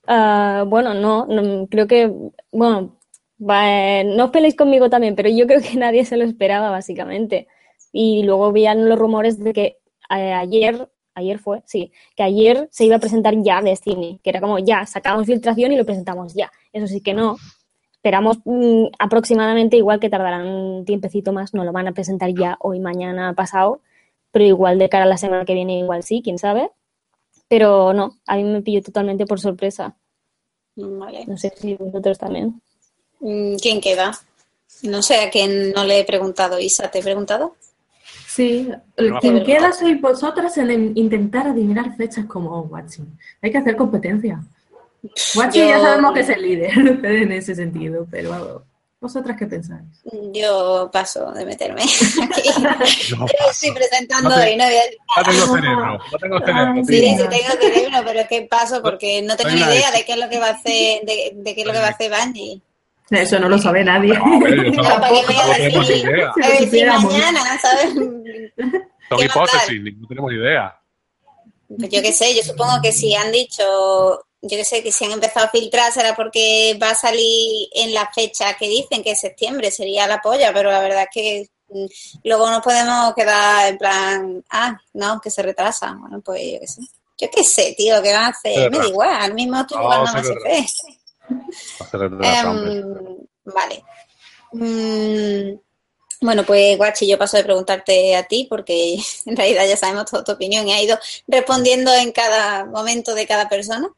[0.06, 2.12] Ah, bueno, no, no, creo que,
[2.52, 3.00] bueno,
[3.39, 6.69] va, eh, no os peleéis conmigo también, pero yo creo que nadie se lo esperaba,
[6.72, 7.48] básicamente.
[7.93, 9.78] Y luego veían los rumores de que
[10.10, 14.41] eh, ayer, ayer fue, sí, que ayer se iba a presentar ya Destiny, que era
[14.41, 16.52] como ya, sacamos filtración y lo presentamos ya.
[16.74, 17.38] Eso sí que no.
[18.04, 22.58] Esperamos mm, aproximadamente igual que tardarán un tiempecito más, no lo van a presentar ya
[22.60, 23.80] hoy, mañana, pasado,
[24.30, 26.70] pero igual de cara a la semana que viene, igual sí, quién sabe.
[27.48, 29.96] Pero no, a mí me pilló totalmente por sorpresa.
[30.76, 31.26] Vale.
[31.28, 32.62] No sé si vosotros también.
[33.22, 34.12] Mm, ¿Quién queda?
[34.82, 36.60] No sé a quién no le he preguntado.
[36.60, 37.56] Isa, ¿te he preguntado?
[38.28, 43.18] Sí, Pero quien queda sois vosotras en en intentar adivinar fechas como Watching.
[43.42, 44.44] Hay que hacer competencia.
[45.36, 46.72] Watching Yo- ya sabemos que es el líder
[47.06, 48.66] en ese sentido, pero
[49.02, 49.84] ¿vosotras qué pensáis?
[50.34, 51.82] Yo paso de meterme
[52.24, 52.50] aquí.
[53.10, 54.84] Yo estoy presentando No te- hoy, no voy a
[55.18, 56.00] No tengo cerebro.
[56.12, 56.74] No tengo cerebro.
[56.78, 60.06] Ah, Sí, sí tengo cerebro, pero es que paso porque no tengo ni idea de-
[60.06, 61.92] qué es lo que va a hacer, de, de qué es lo que va a
[61.92, 62.62] hacer Bungie.
[63.12, 64.13] Eso no lo sabe nadie.
[64.18, 64.24] No,
[67.62, 67.94] ¿sabes?
[67.94, 68.24] Son
[69.20, 70.76] ¿Qué más hipótesis, no tenemos idea.
[71.78, 73.63] Pues yo qué sé, yo supongo que si han dicho,
[74.45, 77.93] yo qué sé, que si han empezado a filtrar será porque va a salir en
[77.93, 81.49] la fecha que dicen, que es septiembre, sería la polla, pero la verdad es que
[81.69, 81.86] mm,
[82.25, 85.95] luego nos podemos quedar en plan, ah, no, que se retrasa.
[85.97, 86.82] Bueno, pues yo qué sé.
[87.17, 88.69] Yo qué sé, tío, ¿qué van a hacer?
[88.69, 90.06] Me da igual, al mismo tú No,
[91.97, 92.79] retrasa, hombre.
[92.79, 93.84] Em, vale.
[94.51, 95.58] Mm,
[96.19, 100.23] bueno, pues Guachi, yo paso de preguntarte a ti porque en realidad ya sabemos toda
[100.23, 103.89] tu opinión y ha ido respondiendo en cada momento de cada persona.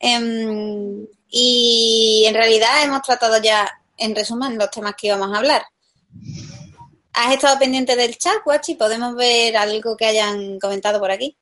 [0.00, 5.62] Em, y en realidad hemos tratado ya, en resumen, los temas que íbamos a hablar.
[7.12, 8.76] ¿Has estado pendiente del chat, Guachi?
[8.76, 11.36] ¿Podemos ver algo que hayan comentado por aquí?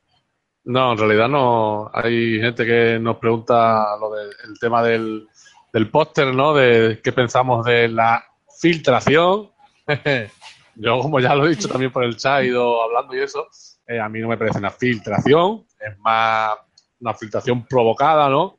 [0.64, 1.90] No, en realidad no.
[1.94, 5.28] Hay gente que nos pregunta lo del el tema del,
[5.72, 6.52] del póster, ¿no?
[6.52, 8.24] De qué pensamos de la
[8.60, 9.52] filtración.
[10.74, 13.46] yo como ya lo he dicho también por el chat, he ido hablando y eso,
[13.86, 16.50] eh, a mí no me parece una filtración, es más
[17.00, 18.58] una filtración provocada, ¿no?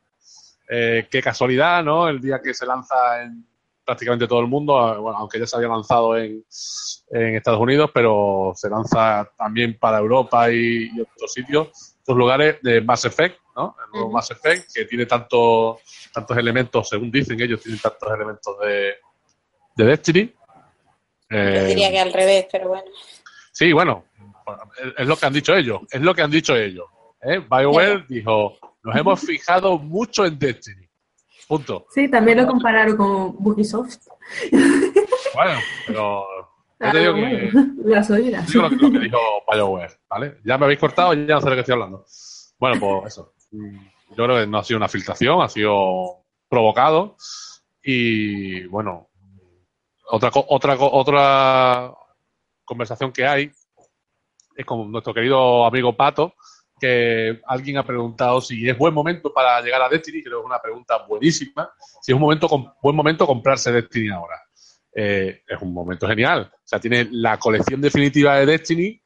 [0.70, 2.08] Eh, qué casualidad, ¿no?
[2.08, 3.46] El día que se lanza en
[3.84, 6.44] prácticamente todo el mundo, bueno, aunque ya se había lanzado en,
[7.12, 12.58] en Estados Unidos, pero se lanza también para Europa y, y otros sitios, otros lugares
[12.62, 13.76] de Mass Effect, ¿no?
[13.86, 14.12] El nuevo.
[14.12, 15.80] Mass Effect, que tiene tantos
[16.14, 18.94] tantos elementos, según dicen ellos, tienen tantos elementos de,
[19.76, 20.26] de Destiny.
[21.32, 22.86] Yo Eh, diría que al revés, pero bueno.
[23.52, 24.06] Sí, bueno,
[24.98, 26.86] es lo que han dicho ellos, es lo que han dicho ellos.
[27.22, 27.40] ¿Eh?
[27.40, 30.88] BioWare dijo, nos hemos fijado mucho en Destiny.
[31.48, 31.86] Punto.
[31.90, 33.98] Sí, también lo compararon con Bugisoft.
[35.36, 36.26] Bueno, pero
[36.80, 37.52] yo te digo que,
[37.90, 38.48] Las oídas.
[38.52, 39.18] digo lo, que- lo que dijo
[39.52, 40.38] BioWare, ¿vale?
[40.44, 42.06] Ya me habéis cortado y ya no sé de qué estoy hablando.
[42.60, 43.34] Bueno, pues eso.
[43.52, 47.16] Yo creo que no ha sido una filtración, ha sido provocado.
[47.84, 49.10] Y bueno,
[50.10, 51.94] otra, otra, otra
[52.66, 53.52] conversación que hay
[54.56, 56.34] es con nuestro querido amigo Pato,
[56.80, 60.46] que alguien ha preguntado si es buen momento para llegar a Destiny, creo que es
[60.46, 62.48] una pregunta buenísima, si es un momento
[62.82, 64.36] buen momento comprarse Destiny ahora.
[64.96, 66.52] Eh, es un momento genial.
[66.54, 69.02] O sea, tiene la colección definitiva de Destiny,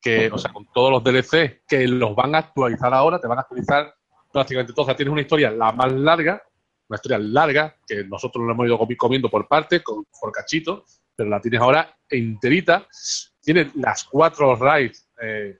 [0.00, 3.38] que, o sea, con todos los DLC que los van a actualizar ahora, te van
[3.38, 3.94] a actualizar
[4.32, 4.84] prácticamente todo.
[4.84, 6.42] O sea, tienes una historia la más larga,
[6.88, 11.00] una historia larga, que nosotros lo hemos ido comi- comiendo por partes, con, por cachitos,
[11.14, 12.86] pero la tienes ahora enterita.
[13.42, 15.58] Tienes las cuatro raids, eh,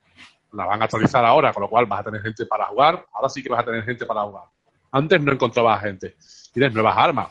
[0.53, 3.07] la van a actualizar ahora, con lo cual vas a tener gente para jugar.
[3.13, 4.45] Ahora sí que vas a tener gente para jugar.
[4.93, 6.17] Antes no encontrabas gente.
[6.53, 7.29] Tienes nuevas armas,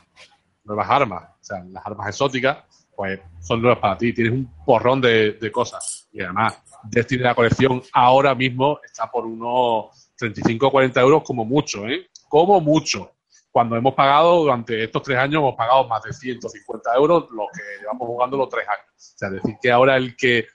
[0.63, 1.23] nuevas armas.
[1.23, 2.57] O sea, las armas exóticas,
[2.95, 4.13] pues son nuevas para ti.
[4.13, 6.07] Tienes un porrón de, de cosas.
[6.11, 11.45] Y además, Destiny la colección ahora mismo está por unos 35 o 40 euros como
[11.45, 12.07] mucho, ¿eh?
[12.27, 13.11] Como mucho.
[13.51, 17.81] Cuando hemos pagado, durante estos tres años, hemos pagado más de 150 euros los que
[17.81, 18.85] llevamos jugando los tres años.
[18.95, 20.45] O sea, decir que ahora el que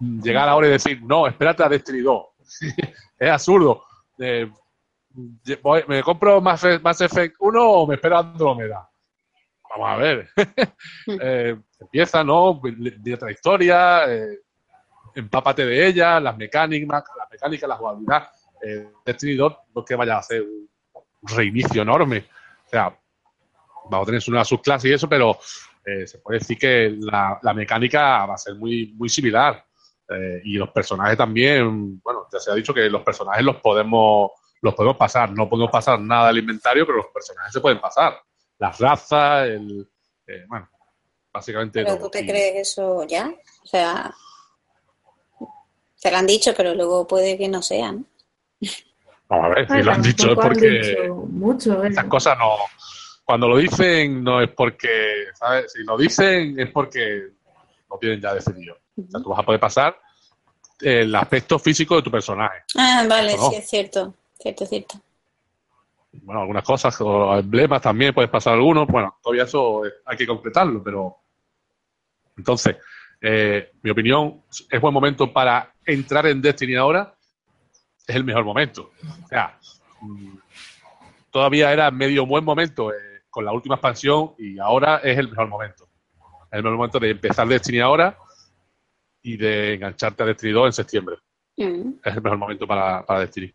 [0.00, 2.24] llegar ahora y decir, no, espérate a Destiny 2,
[3.18, 3.84] es absurdo.
[4.18, 4.50] Eh,
[5.62, 8.88] voy- ¿Me compro Effect, Mass Effect 1 o me espero Andrómeda?
[9.70, 10.28] Vamos a ver.
[11.20, 12.60] Eh, empieza, ¿no?
[12.62, 14.40] De otra historia, eh,
[15.14, 18.28] empápate de ella, las mecánicas, las mecánicas, la jugabilidad.
[18.62, 20.68] Eh, Destiny 2 no es que vaya a hacer un
[21.36, 22.26] reinicio enorme.
[22.66, 22.96] O sea,
[23.88, 25.38] vamos a tener una subclase y eso, pero
[25.84, 29.64] eh, se puede decir que la, la mecánica va a ser muy, muy similar.
[30.08, 34.30] Eh, y los personajes también, bueno, ya se ha dicho que los personajes los podemos,
[34.62, 35.32] los podemos pasar.
[35.32, 38.16] No podemos pasar nada del inventario, pero los personajes se pueden pasar.
[38.58, 39.88] Las razas, el,
[40.26, 40.68] eh, bueno,
[41.32, 42.04] básicamente ¿Pero todo.
[42.06, 43.34] tú te Y- crees eso ya?
[43.62, 44.14] O sea,
[46.00, 48.04] te lo han dicho, pero luego puede que no sea, ¿no?
[49.28, 51.88] Vamos a ver, si Ay, lo han dicho es porque dicho mucho, ¿eh?
[51.88, 52.56] esas cosas no.
[53.24, 55.72] Cuando lo dicen, no es porque, ¿sabes?
[55.72, 57.30] Si lo dicen es porque
[57.90, 58.78] lo tienen ya decidido.
[58.96, 59.96] O sea, tú vas a poder pasar
[60.80, 62.62] el aspecto físico de tu personaje.
[62.76, 63.50] Ah, vale, no.
[63.50, 64.14] sí, es cierto.
[64.38, 65.00] Cierto, cierto.
[66.12, 68.86] Bueno, algunas cosas, o emblemas también puedes pasar algunos.
[68.86, 71.16] Bueno, todavía eso eh, hay que completarlo, pero.
[72.36, 72.76] Entonces,
[73.20, 77.14] eh, mi opinión, es buen momento para entrar en Destiny ahora.
[78.06, 78.92] Es el mejor momento.
[79.24, 79.58] O sea,
[80.00, 80.36] mm,
[81.30, 85.48] todavía era medio buen momento eh, con la última expansión y ahora es el mejor
[85.48, 85.88] momento.
[86.50, 88.16] Es el mejor momento de empezar Destiny ahora
[89.26, 91.16] y de engancharte a Destiny 2 en septiembre.
[91.56, 91.94] Mm.
[92.04, 93.52] Es el mejor momento para, para Destiny.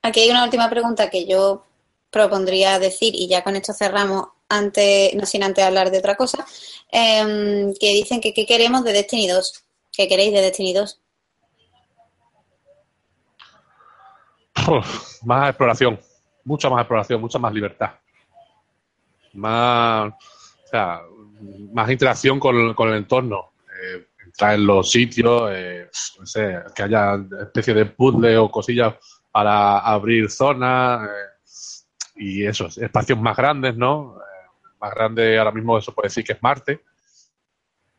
[0.00, 1.66] Aquí hay una última pregunta que yo
[2.10, 6.46] propondría decir, y ya con esto cerramos, antes, no sin antes hablar de otra cosa,
[6.90, 9.64] em, que dicen que qué queremos de Destiny 2.
[9.92, 11.02] ¿Qué queréis de Destiny 2?
[14.68, 16.00] Uf, más exploración,
[16.44, 17.90] mucha más exploración, mucha más libertad.
[19.34, 21.02] Más, o sea,
[21.74, 23.52] más interacción con, con el entorno.
[23.82, 28.94] Eh, entrar en los sitios, eh, no sé, que haya especie de puzzle o cosillas
[29.32, 34.18] para abrir zonas eh, y esos espacios más grandes, ¿no?
[34.18, 36.82] Eh, más grande ahora mismo eso puede decir que es Marte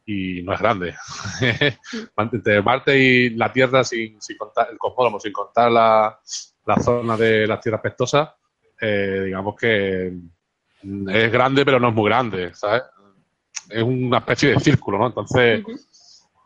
[0.06, 0.94] y no es grande.
[2.18, 6.20] Entre Marte y la Tierra, sin, sin contar el cosmódromo, sin contar la,
[6.66, 8.30] la zona de las tierras pestosas,
[8.80, 12.84] eh, digamos que es grande, pero no es muy grande, ¿sabes?
[13.70, 15.08] Es una especie de círculo, ¿no?
[15.08, 15.64] Entonces.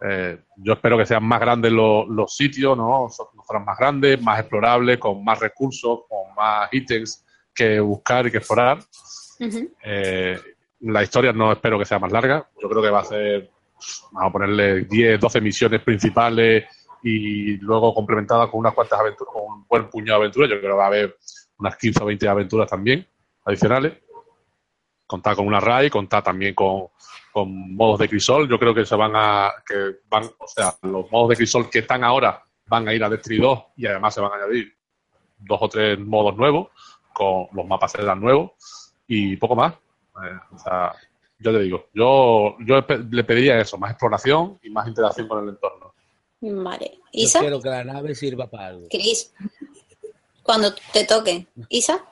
[0.04, 3.08] Eh, yo espero que sean más grandes los, los sitios, ¿no?
[3.66, 8.80] Más grandes, más explorables, con más recursos, con más ítems que buscar y que explorar.
[9.84, 10.40] Eh,
[10.82, 12.50] la historia no espero que sea más larga.
[12.60, 13.52] Yo creo que va a ser,
[14.12, 16.66] vamos a ponerle 10, 12 misiones principales
[17.04, 20.50] y luego complementadas con unas cuantas aventuras, con un buen puñado de aventuras.
[20.50, 21.16] Yo creo que va a haber
[21.60, 23.06] unas 15 o 20 aventuras también
[23.46, 23.94] adicionales.
[25.06, 26.88] contar con una RAI, contar también con,
[27.32, 28.50] con modos de crisol.
[28.50, 31.80] Yo creo que se van a, que van, o sea, los modos de crisol que
[31.80, 34.74] están ahora van a ir a Destiny 2 y además se van a añadir
[35.38, 36.70] dos o tres modos nuevos
[37.14, 38.52] con los mapas serán nuevos
[39.08, 39.74] y poco más.
[39.74, 40.94] Eh, o sea,
[41.40, 45.50] yo te digo, yo, yo le pediría eso, más exploración y más interacción con el
[45.50, 45.94] entorno.
[46.40, 46.92] Vale.
[46.96, 48.88] Yo Isa, quiero que la nave sirva para algo.
[48.90, 49.34] Cris,
[50.44, 51.48] cuando te toque.
[51.70, 52.04] Isa,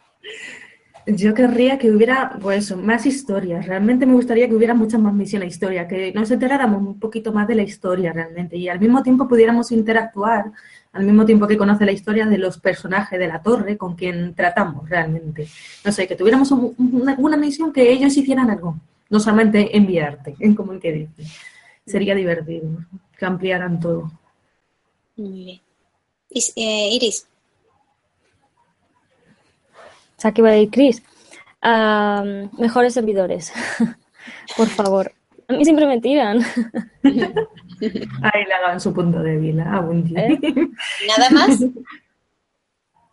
[1.15, 3.65] Yo querría que hubiera, pues, más historias.
[3.65, 7.34] Realmente me gustaría que hubiera muchas más misiones de historia, que nos enteráramos un poquito
[7.34, 10.52] más de la historia realmente y al mismo tiempo pudiéramos interactuar,
[10.91, 14.36] al mismo tiempo que conoce la historia de los personajes de la torre con quien
[14.36, 15.48] tratamos realmente.
[15.86, 16.76] No sé, que tuviéramos un-
[17.17, 18.76] una, misión que ellos hicieran algo,
[19.10, 21.24] no solamente enviarte, en como el que dice.
[21.86, 22.69] Sería divertido
[23.17, 24.12] que ampliaran todo.
[25.15, 25.62] muy bien.
[26.56, 27.28] Eh, Iris,
[30.19, 31.01] O sea, que va a ir Chris.
[31.62, 32.25] Ah,
[32.58, 33.53] mejores servidores.
[34.58, 35.13] Por favor.
[35.47, 36.39] A mí siempre me tiran.
[37.03, 40.19] Ahí le hagan su punto débil a Bungie.
[40.19, 40.39] ¿Eh?
[41.08, 41.63] ¿nada más?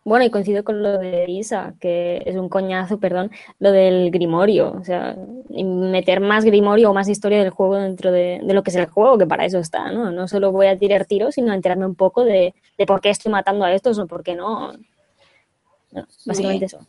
[0.03, 4.73] Bueno, y coincido con lo de Isa, que es un coñazo, perdón, lo del Grimorio.
[4.73, 5.15] O sea,
[5.49, 8.87] meter más Grimorio o más historia del juego dentro de, de lo que es el
[8.87, 10.11] juego, que para eso está, ¿no?
[10.11, 13.31] No solo voy a tirar tiros, sino enterarme un poco de, de por qué estoy
[13.31, 14.73] matando a estos o por qué no.
[15.93, 16.85] No, básicamente eso.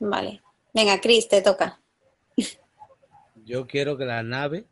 [0.00, 0.42] Vale.
[0.72, 1.80] Venga, Cris, te toca.
[3.44, 4.66] Yo quiero que la nave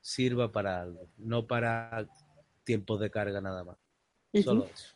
[0.00, 2.06] sirva para algo, no para
[2.64, 3.76] tiempos de carga nada más.
[4.44, 4.94] Solo eso.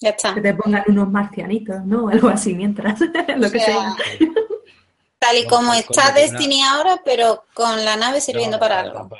[0.00, 0.34] Ya está.
[0.34, 2.08] Que te pongan unos marcianitos, ¿no?
[2.10, 3.00] Algo así mientras,
[3.36, 3.96] lo que O sea, sea.
[5.18, 8.88] Tal y No, como está Destiny ahora, pero con la nave sirviendo No, para no,
[8.90, 9.16] algo.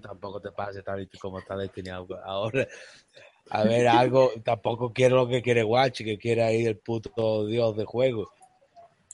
[0.00, 2.66] Tampoco, te pases tal y como está destinado ahora.
[3.50, 7.76] A ver, algo, tampoco quiero lo que quiere Guachi, que quiere ahí el puto dios
[7.76, 8.28] de juego.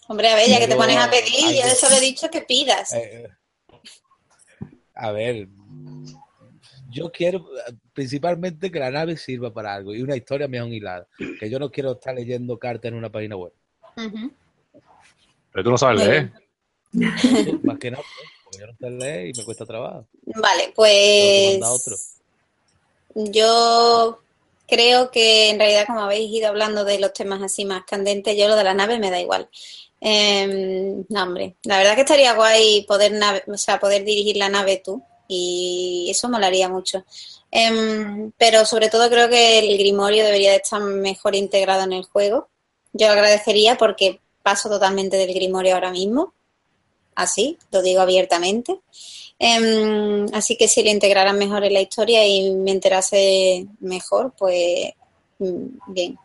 [0.08, 2.28] Hombre, a ver, ya que te pones a pedir, algo- yo de solo he dicho
[2.30, 2.92] que pidas.
[2.92, 3.26] Eh,
[4.94, 5.48] a ver,
[6.90, 7.46] yo quiero
[7.92, 11.08] principalmente que la nave sirva para algo y una historia mejor hilada.
[11.40, 13.52] Que yo no quiero estar leyendo cartas en una página web.
[13.96, 16.32] Pero tú no sabes leer.
[17.64, 18.04] Más que nada,
[18.44, 20.06] porque yo no sé leer y me cuesta trabajo.
[20.26, 21.96] Vale, pues otro.
[23.14, 24.20] yo
[24.68, 28.48] creo que en realidad como habéis ido hablando de los temas así más candentes, yo
[28.48, 29.48] lo de la nave me da igual.
[30.00, 34.48] Em, no, hombre, la verdad que estaría guay poder nave, o sea, poder dirigir la
[34.48, 37.04] nave tú y eso molaría mucho.
[37.50, 42.04] Em, pero sobre todo creo que el Grimorio debería de estar mejor integrado en el
[42.04, 42.48] juego.
[42.92, 46.34] Yo lo agradecería porque paso totalmente del Grimorio ahora mismo.
[47.14, 48.80] Así, lo digo abiertamente.
[49.38, 54.92] Em, así que si lo integraran mejor en la historia y me enterase mejor, pues
[55.38, 56.18] mm, bien.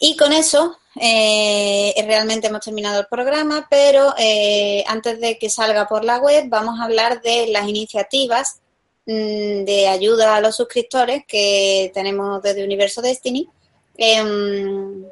[0.00, 5.86] Y con eso eh, realmente hemos terminado el programa, pero eh, antes de que salga
[5.86, 8.60] por la web vamos a hablar de las iniciativas
[9.06, 13.48] mm, de ayuda a los suscriptores que tenemos desde Universo Destiny
[13.96, 15.04] em,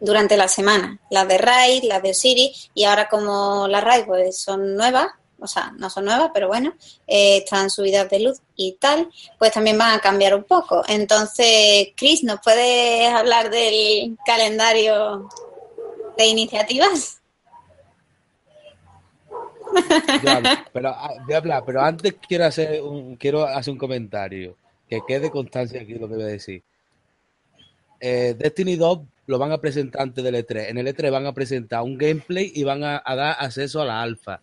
[0.00, 0.98] durante la semana.
[1.10, 5.08] Las de Raid, las de Osiris y ahora como las Raid pues son nuevas,
[5.40, 6.74] o sea, no son nuevas, pero bueno,
[7.06, 10.82] eh, están subidas de luz y tal, pues también van a cambiar un poco.
[10.88, 15.28] Entonces, Chris, ¿nos puedes hablar del calendario
[16.16, 17.20] de iniciativas?
[20.22, 20.30] Yo
[20.72, 24.56] pero, ah, a hablar, pero antes quiero hacer un, quiero hacer un comentario.
[24.88, 26.62] Que quede constancia aquí lo que voy a decir.
[28.00, 30.70] Eh, Destiny 2 lo van a presentar antes del E3.
[30.70, 33.84] En el E3 van a presentar un gameplay y van a, a dar acceso a
[33.84, 34.40] la alfa.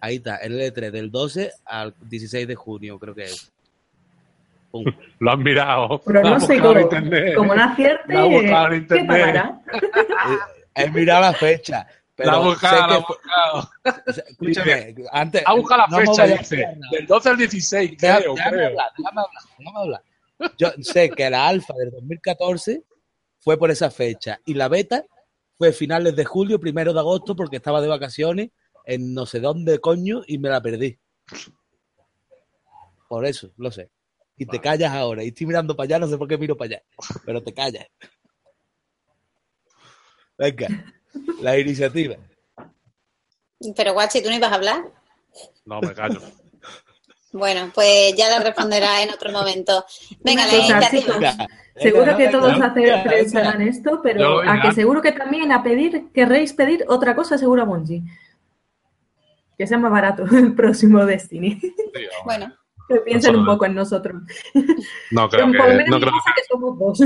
[0.00, 3.52] Ahí está, el E3 del 12 al 16 de junio, creo que es.
[4.70, 4.84] Pum.
[5.20, 6.00] Lo han mirado.
[6.04, 6.80] Pero lo no sé cómo, como
[8.30, 9.06] buscado en ¿qué internet.
[9.06, 9.60] pagará?
[10.78, 11.86] Eh, He mirado la fecha.
[12.14, 13.70] Pero La ha buscado, sé la ha que fue- buscado.
[14.28, 16.66] escúchame, antes, Ha buscado la no fecha, dice.
[16.92, 18.66] Del 12 al 16, Déjame, creo, déjame creo.
[18.68, 20.02] hablar, déjame hablar, déjame hablar.
[20.58, 22.82] Yo sé que la alfa del 2014
[23.38, 25.04] fue por esa fecha y la beta
[25.56, 28.50] fue finales de julio, primero de agosto, porque estaba de vacaciones
[28.86, 30.98] en no sé dónde coño y me la perdí.
[33.08, 33.90] Por eso, lo sé.
[34.38, 35.24] Y te callas ahora.
[35.24, 36.82] Y estoy mirando para allá, no sé por qué miro para allá,
[37.24, 37.86] pero te callas.
[40.38, 40.68] Venga,
[41.40, 42.16] la iniciativa.
[43.74, 44.84] Pero Guachi, ¿tú no ibas a hablar?
[45.64, 46.20] No, me callo.
[47.32, 49.84] Bueno, pues ya le responderá en otro momento.
[50.20, 51.48] Venga, la iniciativa.
[51.74, 52.56] Seguro que todos
[53.04, 57.62] pensarán esto, pero a que seguro que también a pedir, querréis pedir otra cosa seguro
[57.62, 58.02] a Bungie.
[59.58, 61.58] Que sea más barato el próximo Destiny.
[61.60, 61.72] Sí.
[62.24, 62.52] Bueno,
[62.88, 64.22] Que piensen un poco en nosotros.
[65.10, 67.00] No creo que, no creo que somos dos.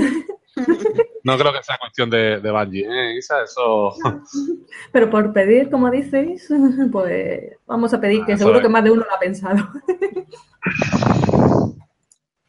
[1.24, 3.42] No creo que sea cuestión de, de Bungie, ¿eh, Isa?
[3.42, 3.94] Eso...
[4.92, 6.48] Pero por pedir, como dices,
[6.90, 8.62] pues vamos a pedir, que Ah, seguro es.
[8.62, 9.68] que más de uno lo ha pensado.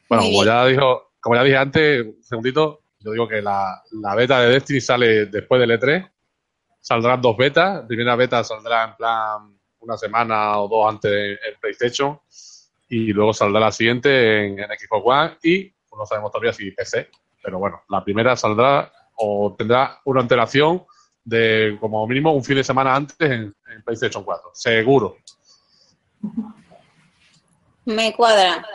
[0.10, 4.16] Bueno, como ya dijo, como ya dije antes, un segundito, yo digo que la, la
[4.16, 6.12] beta de Destiny sale después del E3.
[6.80, 7.82] Saldrán dos betas.
[7.82, 12.19] La primera beta saldrá en plan una semana o dos antes en, PlayStation.
[12.89, 16.71] Y luego saldrá la siguiente en, en Xbox One y pues, no sabemos todavía si
[16.71, 17.09] PC.
[17.43, 20.84] Pero bueno, la primera saldrá o tendrá una antelación
[21.23, 24.51] de como mínimo un fin de semana antes en, en PlayStation 4.
[24.53, 25.17] Seguro.
[27.86, 28.65] Me cuadra.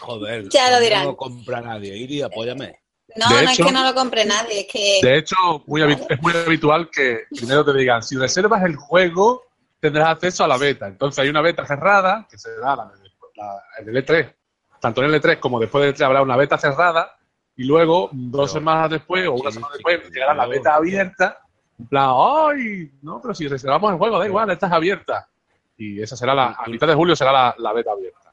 [0.00, 1.04] Joder, Ya lo no dirán.
[1.06, 1.96] lo compra nadie.
[1.96, 2.80] Iri, apóyame.
[3.16, 5.36] No, De no hecho- es que no lo compre nadie, es que De hecho,
[5.66, 9.44] muy es muy habitual que primero te digan, si reservas el juego,
[9.80, 10.86] tendrás acceso a la beta.
[10.88, 12.90] Entonces hay una beta cerrada, que será la,
[13.36, 14.34] la- en el E3.
[14.80, 17.16] Tanto en el E3 como después del E3 habrá una beta cerrada
[17.56, 20.74] y luego, dos Pero- semanas después o una Sí, semana sí, después, llegará la beta
[20.74, 21.38] abierta.
[21.78, 22.90] En plan, ¡ay!
[23.02, 25.28] No, pero si reservamos el juego, da igual, esta es abierta.
[25.76, 28.32] Y esa será la, a mitad de julio será la, la beta abierta.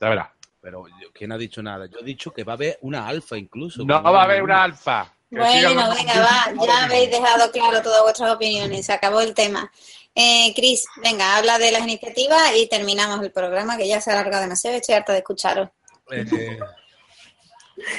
[0.00, 0.28] Ya verás.
[0.64, 1.84] Pero ¿quién ha dicho nada?
[1.84, 3.84] Yo he dicho que va a haber una alfa incluso.
[3.84, 5.14] No va a haber una alfa.
[5.28, 9.70] Bueno, venga, va, ya habéis dejado claro todas vuestras opiniones, se acabó el tema.
[10.14, 14.14] Eh, Cris, venga, habla de las iniciativas y terminamos el programa, que ya se ha
[14.14, 15.68] alargado demasiado, estoy harta de escucharos.
[16.10, 16.58] Eh,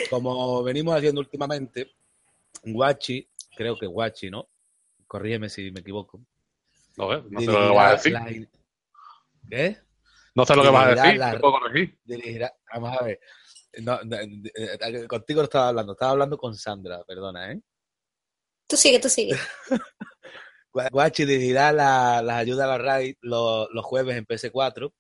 [0.10, 1.92] como venimos haciendo últimamente,
[2.64, 4.48] Guachi, creo que Guachi, ¿no?
[5.06, 6.20] Corrígeme si me equivoco.
[6.98, 8.14] No, sé, no sé lo vas a decir.
[8.14, 8.26] la
[9.52, 9.86] ¿Qué?
[10.36, 11.98] No sé lo que vas a decir, la- te puedo corregir.
[12.04, 13.20] Dirigirá, vamos a ver.
[13.82, 14.18] No, no,
[15.08, 17.62] contigo no estaba hablando, estaba hablando con Sandra, perdona, ¿eh?
[18.68, 19.36] Tú sigue, tú sigue.
[20.74, 24.94] Gua- Guachi dirigirá la- las ayudas a la RAID los, los jueves en PC4.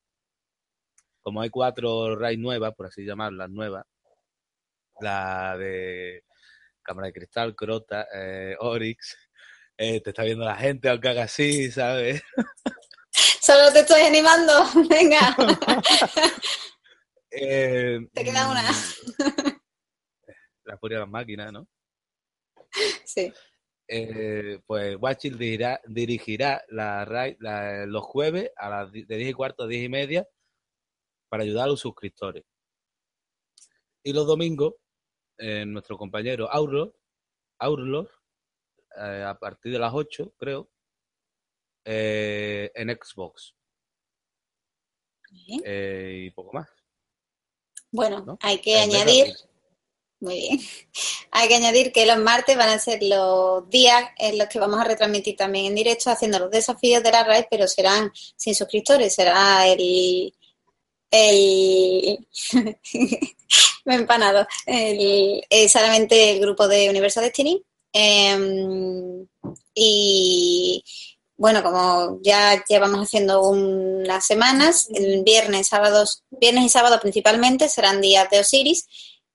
[1.22, 3.86] Como hay cuatro RAID nuevas, por así llamarlas, nuevas.
[5.02, 6.24] La de
[6.82, 9.18] Cámara de Cristal, Crota, eh, Oryx.
[9.78, 12.22] Eh, te está viendo la gente, aunque haga así, ¿sabes?
[13.46, 14.54] Solo te estoy animando,
[14.90, 15.36] venga.
[17.38, 18.62] Eh, Te queda una.
[18.72, 19.60] mm,
[20.64, 21.68] La furia de las máquinas, ¿no?
[23.04, 23.34] Sí.
[23.90, 27.06] eh, pues Watching dirigirá, dirigirá la,
[27.40, 30.26] la- los jueves a las de 10 y cuarto a 10 y media
[31.30, 32.46] para ayudar a los suscriptores.
[34.02, 34.76] Y los domingos,
[35.38, 36.96] eh, nuestro compañero Aurlo,
[37.60, 38.10] Aurlo
[38.98, 40.70] eh, a partir de las 8, creo,
[41.86, 43.54] eh, en Xbox.
[45.30, 45.62] Bien.
[45.64, 46.68] Eh, y poco más.
[47.92, 48.38] Bueno, ¿no?
[48.42, 49.34] hay que añadir,
[50.20, 50.60] muy bien,
[51.32, 54.80] hay que añadir que los martes van a ser los días en los que vamos
[54.80, 59.14] a retransmitir también en directo haciendo los desafíos de la RAID, pero serán sin suscriptores,
[59.14, 60.34] será el...
[61.12, 62.28] el
[63.86, 67.64] me he empanado, el, eh, solamente el grupo de Universal Destiny.
[67.98, 69.26] Em,
[69.74, 70.55] y
[71.38, 78.00] bueno, como ya llevamos haciendo unas semanas, el viernes, sábados, viernes y sábado principalmente serán
[78.02, 78.88] días de Osiris,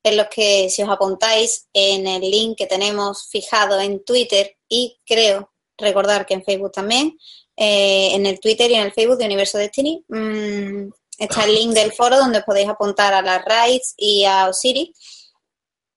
[0.03, 4.99] en los que si os apuntáis en el link que tenemos fijado en Twitter y
[5.05, 7.19] creo recordar que en Facebook también,
[7.57, 11.73] eh, en el Twitter y en el Facebook de Universo Destiny, mm, está el link
[11.75, 14.91] del foro donde podéis apuntar a las raids y a Osiris.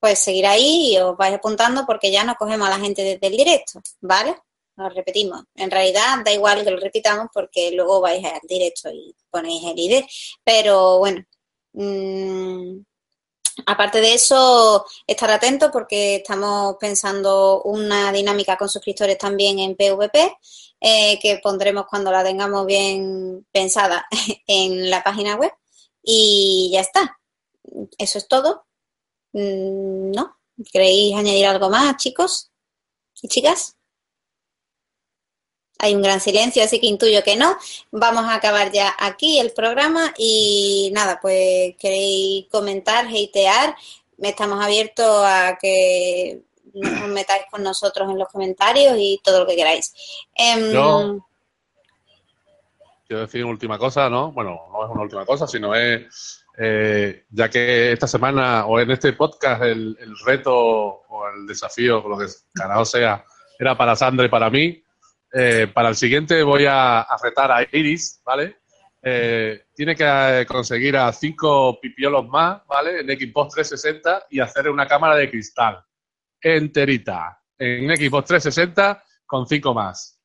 [0.02, 3.28] Pues seguir ahí y os vais apuntando porque ya no cogemos a la gente desde
[3.28, 4.36] el directo, ¿vale?
[4.76, 5.44] Lo repetimos.
[5.56, 9.80] En realidad da igual que lo repitamos porque luego vais al directo y ponéis el
[9.80, 10.04] ID.
[10.44, 11.24] Pero bueno,
[11.74, 12.80] mm,
[13.68, 20.38] aparte de eso, estar atentos porque estamos pensando una dinámica con suscriptores también en PVP
[20.82, 24.08] eh, que pondremos cuando la tengamos bien pensada
[24.48, 25.52] en la página web.
[26.04, 27.20] Y ya está.
[27.98, 28.66] Eso es todo.
[29.34, 30.38] Mm, ¿No?
[30.72, 32.52] ¿Queréis añadir algo más, chicos
[33.22, 33.76] y chicas?
[35.84, 37.58] Hay un gran silencio, así que intuyo que no.
[37.92, 43.76] Vamos a acabar ya aquí el programa y nada, pues queréis comentar, hatear,
[44.18, 46.42] estamos abiertos a que
[46.74, 49.94] os metáis con nosotros en los comentarios y todo lo que queráis.
[50.34, 51.20] Em,
[53.06, 54.32] Quiero decir una última cosa, ¿no?
[54.32, 58.90] Bueno, no es una última cosa, sino es, eh, ya que esta semana o en
[58.92, 63.26] este podcast el, reto o el desafío, lo que carajo sea,
[63.60, 64.83] era para Sandra y para mí,
[65.36, 68.58] eh, para el siguiente voy a, a retar a Iris, ¿vale?
[69.02, 73.00] Eh, tiene que eh, conseguir a cinco pipiolos más, ¿vale?
[73.00, 75.84] En Xbox 360 y hacer una cámara de cristal
[76.40, 80.20] enterita en Xbox 360 con cinco más.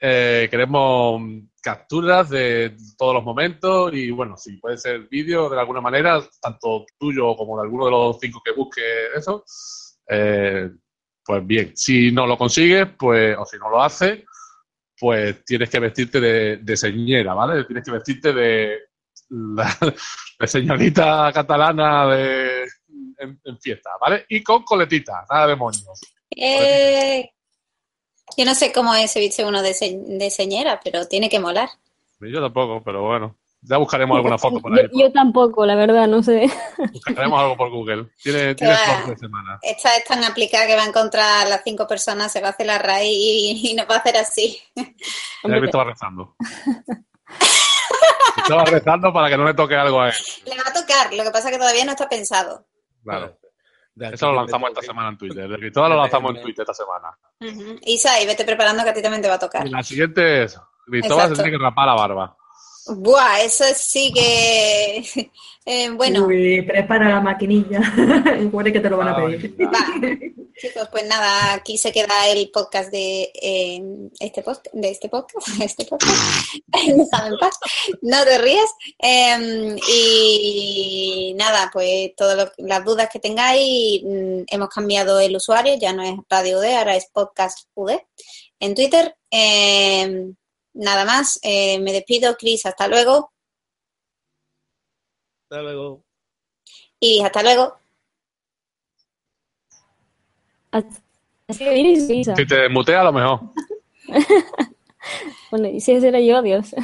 [0.00, 5.80] Queremos que capturas de todos los momentos y bueno, si puede ser vídeo de alguna
[5.80, 8.80] manera, tanto tuyo como de alguno de los cinco que busque
[9.14, 9.44] eso,
[10.06, 11.76] pues bien.
[11.76, 14.24] Si no lo consigues, pues, o si no lo haces,
[15.00, 17.64] pues tienes que vestirte de, de señera, ¿vale?
[17.64, 18.78] Tienes que vestirte de,
[19.30, 19.76] la,
[20.40, 22.64] de señorita catalana de,
[23.18, 24.24] en, en fiesta, ¿vale?
[24.28, 26.00] Y con coletita, nada de moños.
[26.30, 27.30] Eh,
[28.36, 31.40] yo no sé cómo es se viste uno de, se- de señera, pero tiene que
[31.40, 31.68] molar.
[32.20, 33.36] Yo tampoco, pero bueno.
[33.68, 34.88] Ya buscaremos alguna foto por ahí.
[34.92, 36.50] Yo, yo tampoco, la verdad, no sé.
[36.92, 38.06] Buscaremos algo por Google.
[38.22, 39.58] Tiene, tiene flor de semana.
[39.60, 42.50] Esta es tan aplicada que va a encontrar a las cinco personas, se va a
[42.52, 44.58] hacer la raíz y, y nos va a hacer así.
[44.74, 46.34] Ya me estaba rezando.
[48.38, 50.14] estaba rezando para que no le toque algo a él.
[50.46, 52.66] Le va a tocar, lo que pasa es que todavía no está pensado.
[53.04, 53.38] Claro.
[54.00, 55.46] Eso lo lanzamos esta semana en Twitter.
[55.46, 57.18] De Cristóbal lo lanzamos en Twitter esta semana.
[57.40, 57.78] Ujú.
[57.82, 59.66] Isa, y vete preparando que a ti también te va a tocar.
[59.66, 62.37] Y la siguiente es, Cristóbal se tiene que rapar la barba.
[62.88, 65.30] Buah, eso sí que...
[65.66, 67.80] eh, bueno, Uy, prepara la maquinilla.
[68.40, 69.66] Igual que te lo van a Ay, pedir.
[69.66, 70.38] va.
[70.58, 73.80] Chicos, pues nada, aquí se queda el podcast de eh,
[74.18, 76.16] este podcast, de este podcast, este podcast.
[77.40, 77.58] Paz.
[78.02, 78.70] No te rías.
[79.00, 85.92] Eh, y nada, pues todas las dudas que tengáis, mm, hemos cambiado el usuario, ya
[85.92, 87.92] no es Radio UD, ahora es Podcast UD
[88.58, 89.14] en Twitter.
[89.30, 90.32] Eh,
[90.78, 93.32] nada más, eh, me despido, Chris, hasta luego.
[95.44, 96.04] Hasta luego.
[97.00, 97.78] Y hasta luego.
[100.70, 102.36] Así que dices, Isa.
[102.36, 103.40] Si te mutea, a lo mejor.
[105.50, 106.74] Bueno, y si ese era yo, adiós.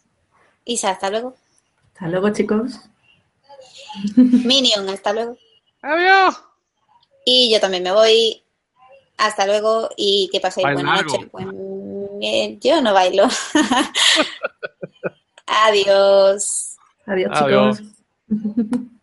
[0.64, 1.34] Isa, hasta luego.
[1.88, 2.80] Hasta luego, chicos.
[4.16, 5.36] Minion, hasta luego.
[5.82, 6.40] ¡Adiós!
[7.24, 8.42] Y yo también me voy.
[9.16, 11.28] Hasta luego y que paséis buena noche.
[12.22, 13.24] Eh, yo no bailo.
[15.46, 16.76] Adiós.
[17.06, 17.78] Adiós, Adiós.
[17.78, 17.94] chicos.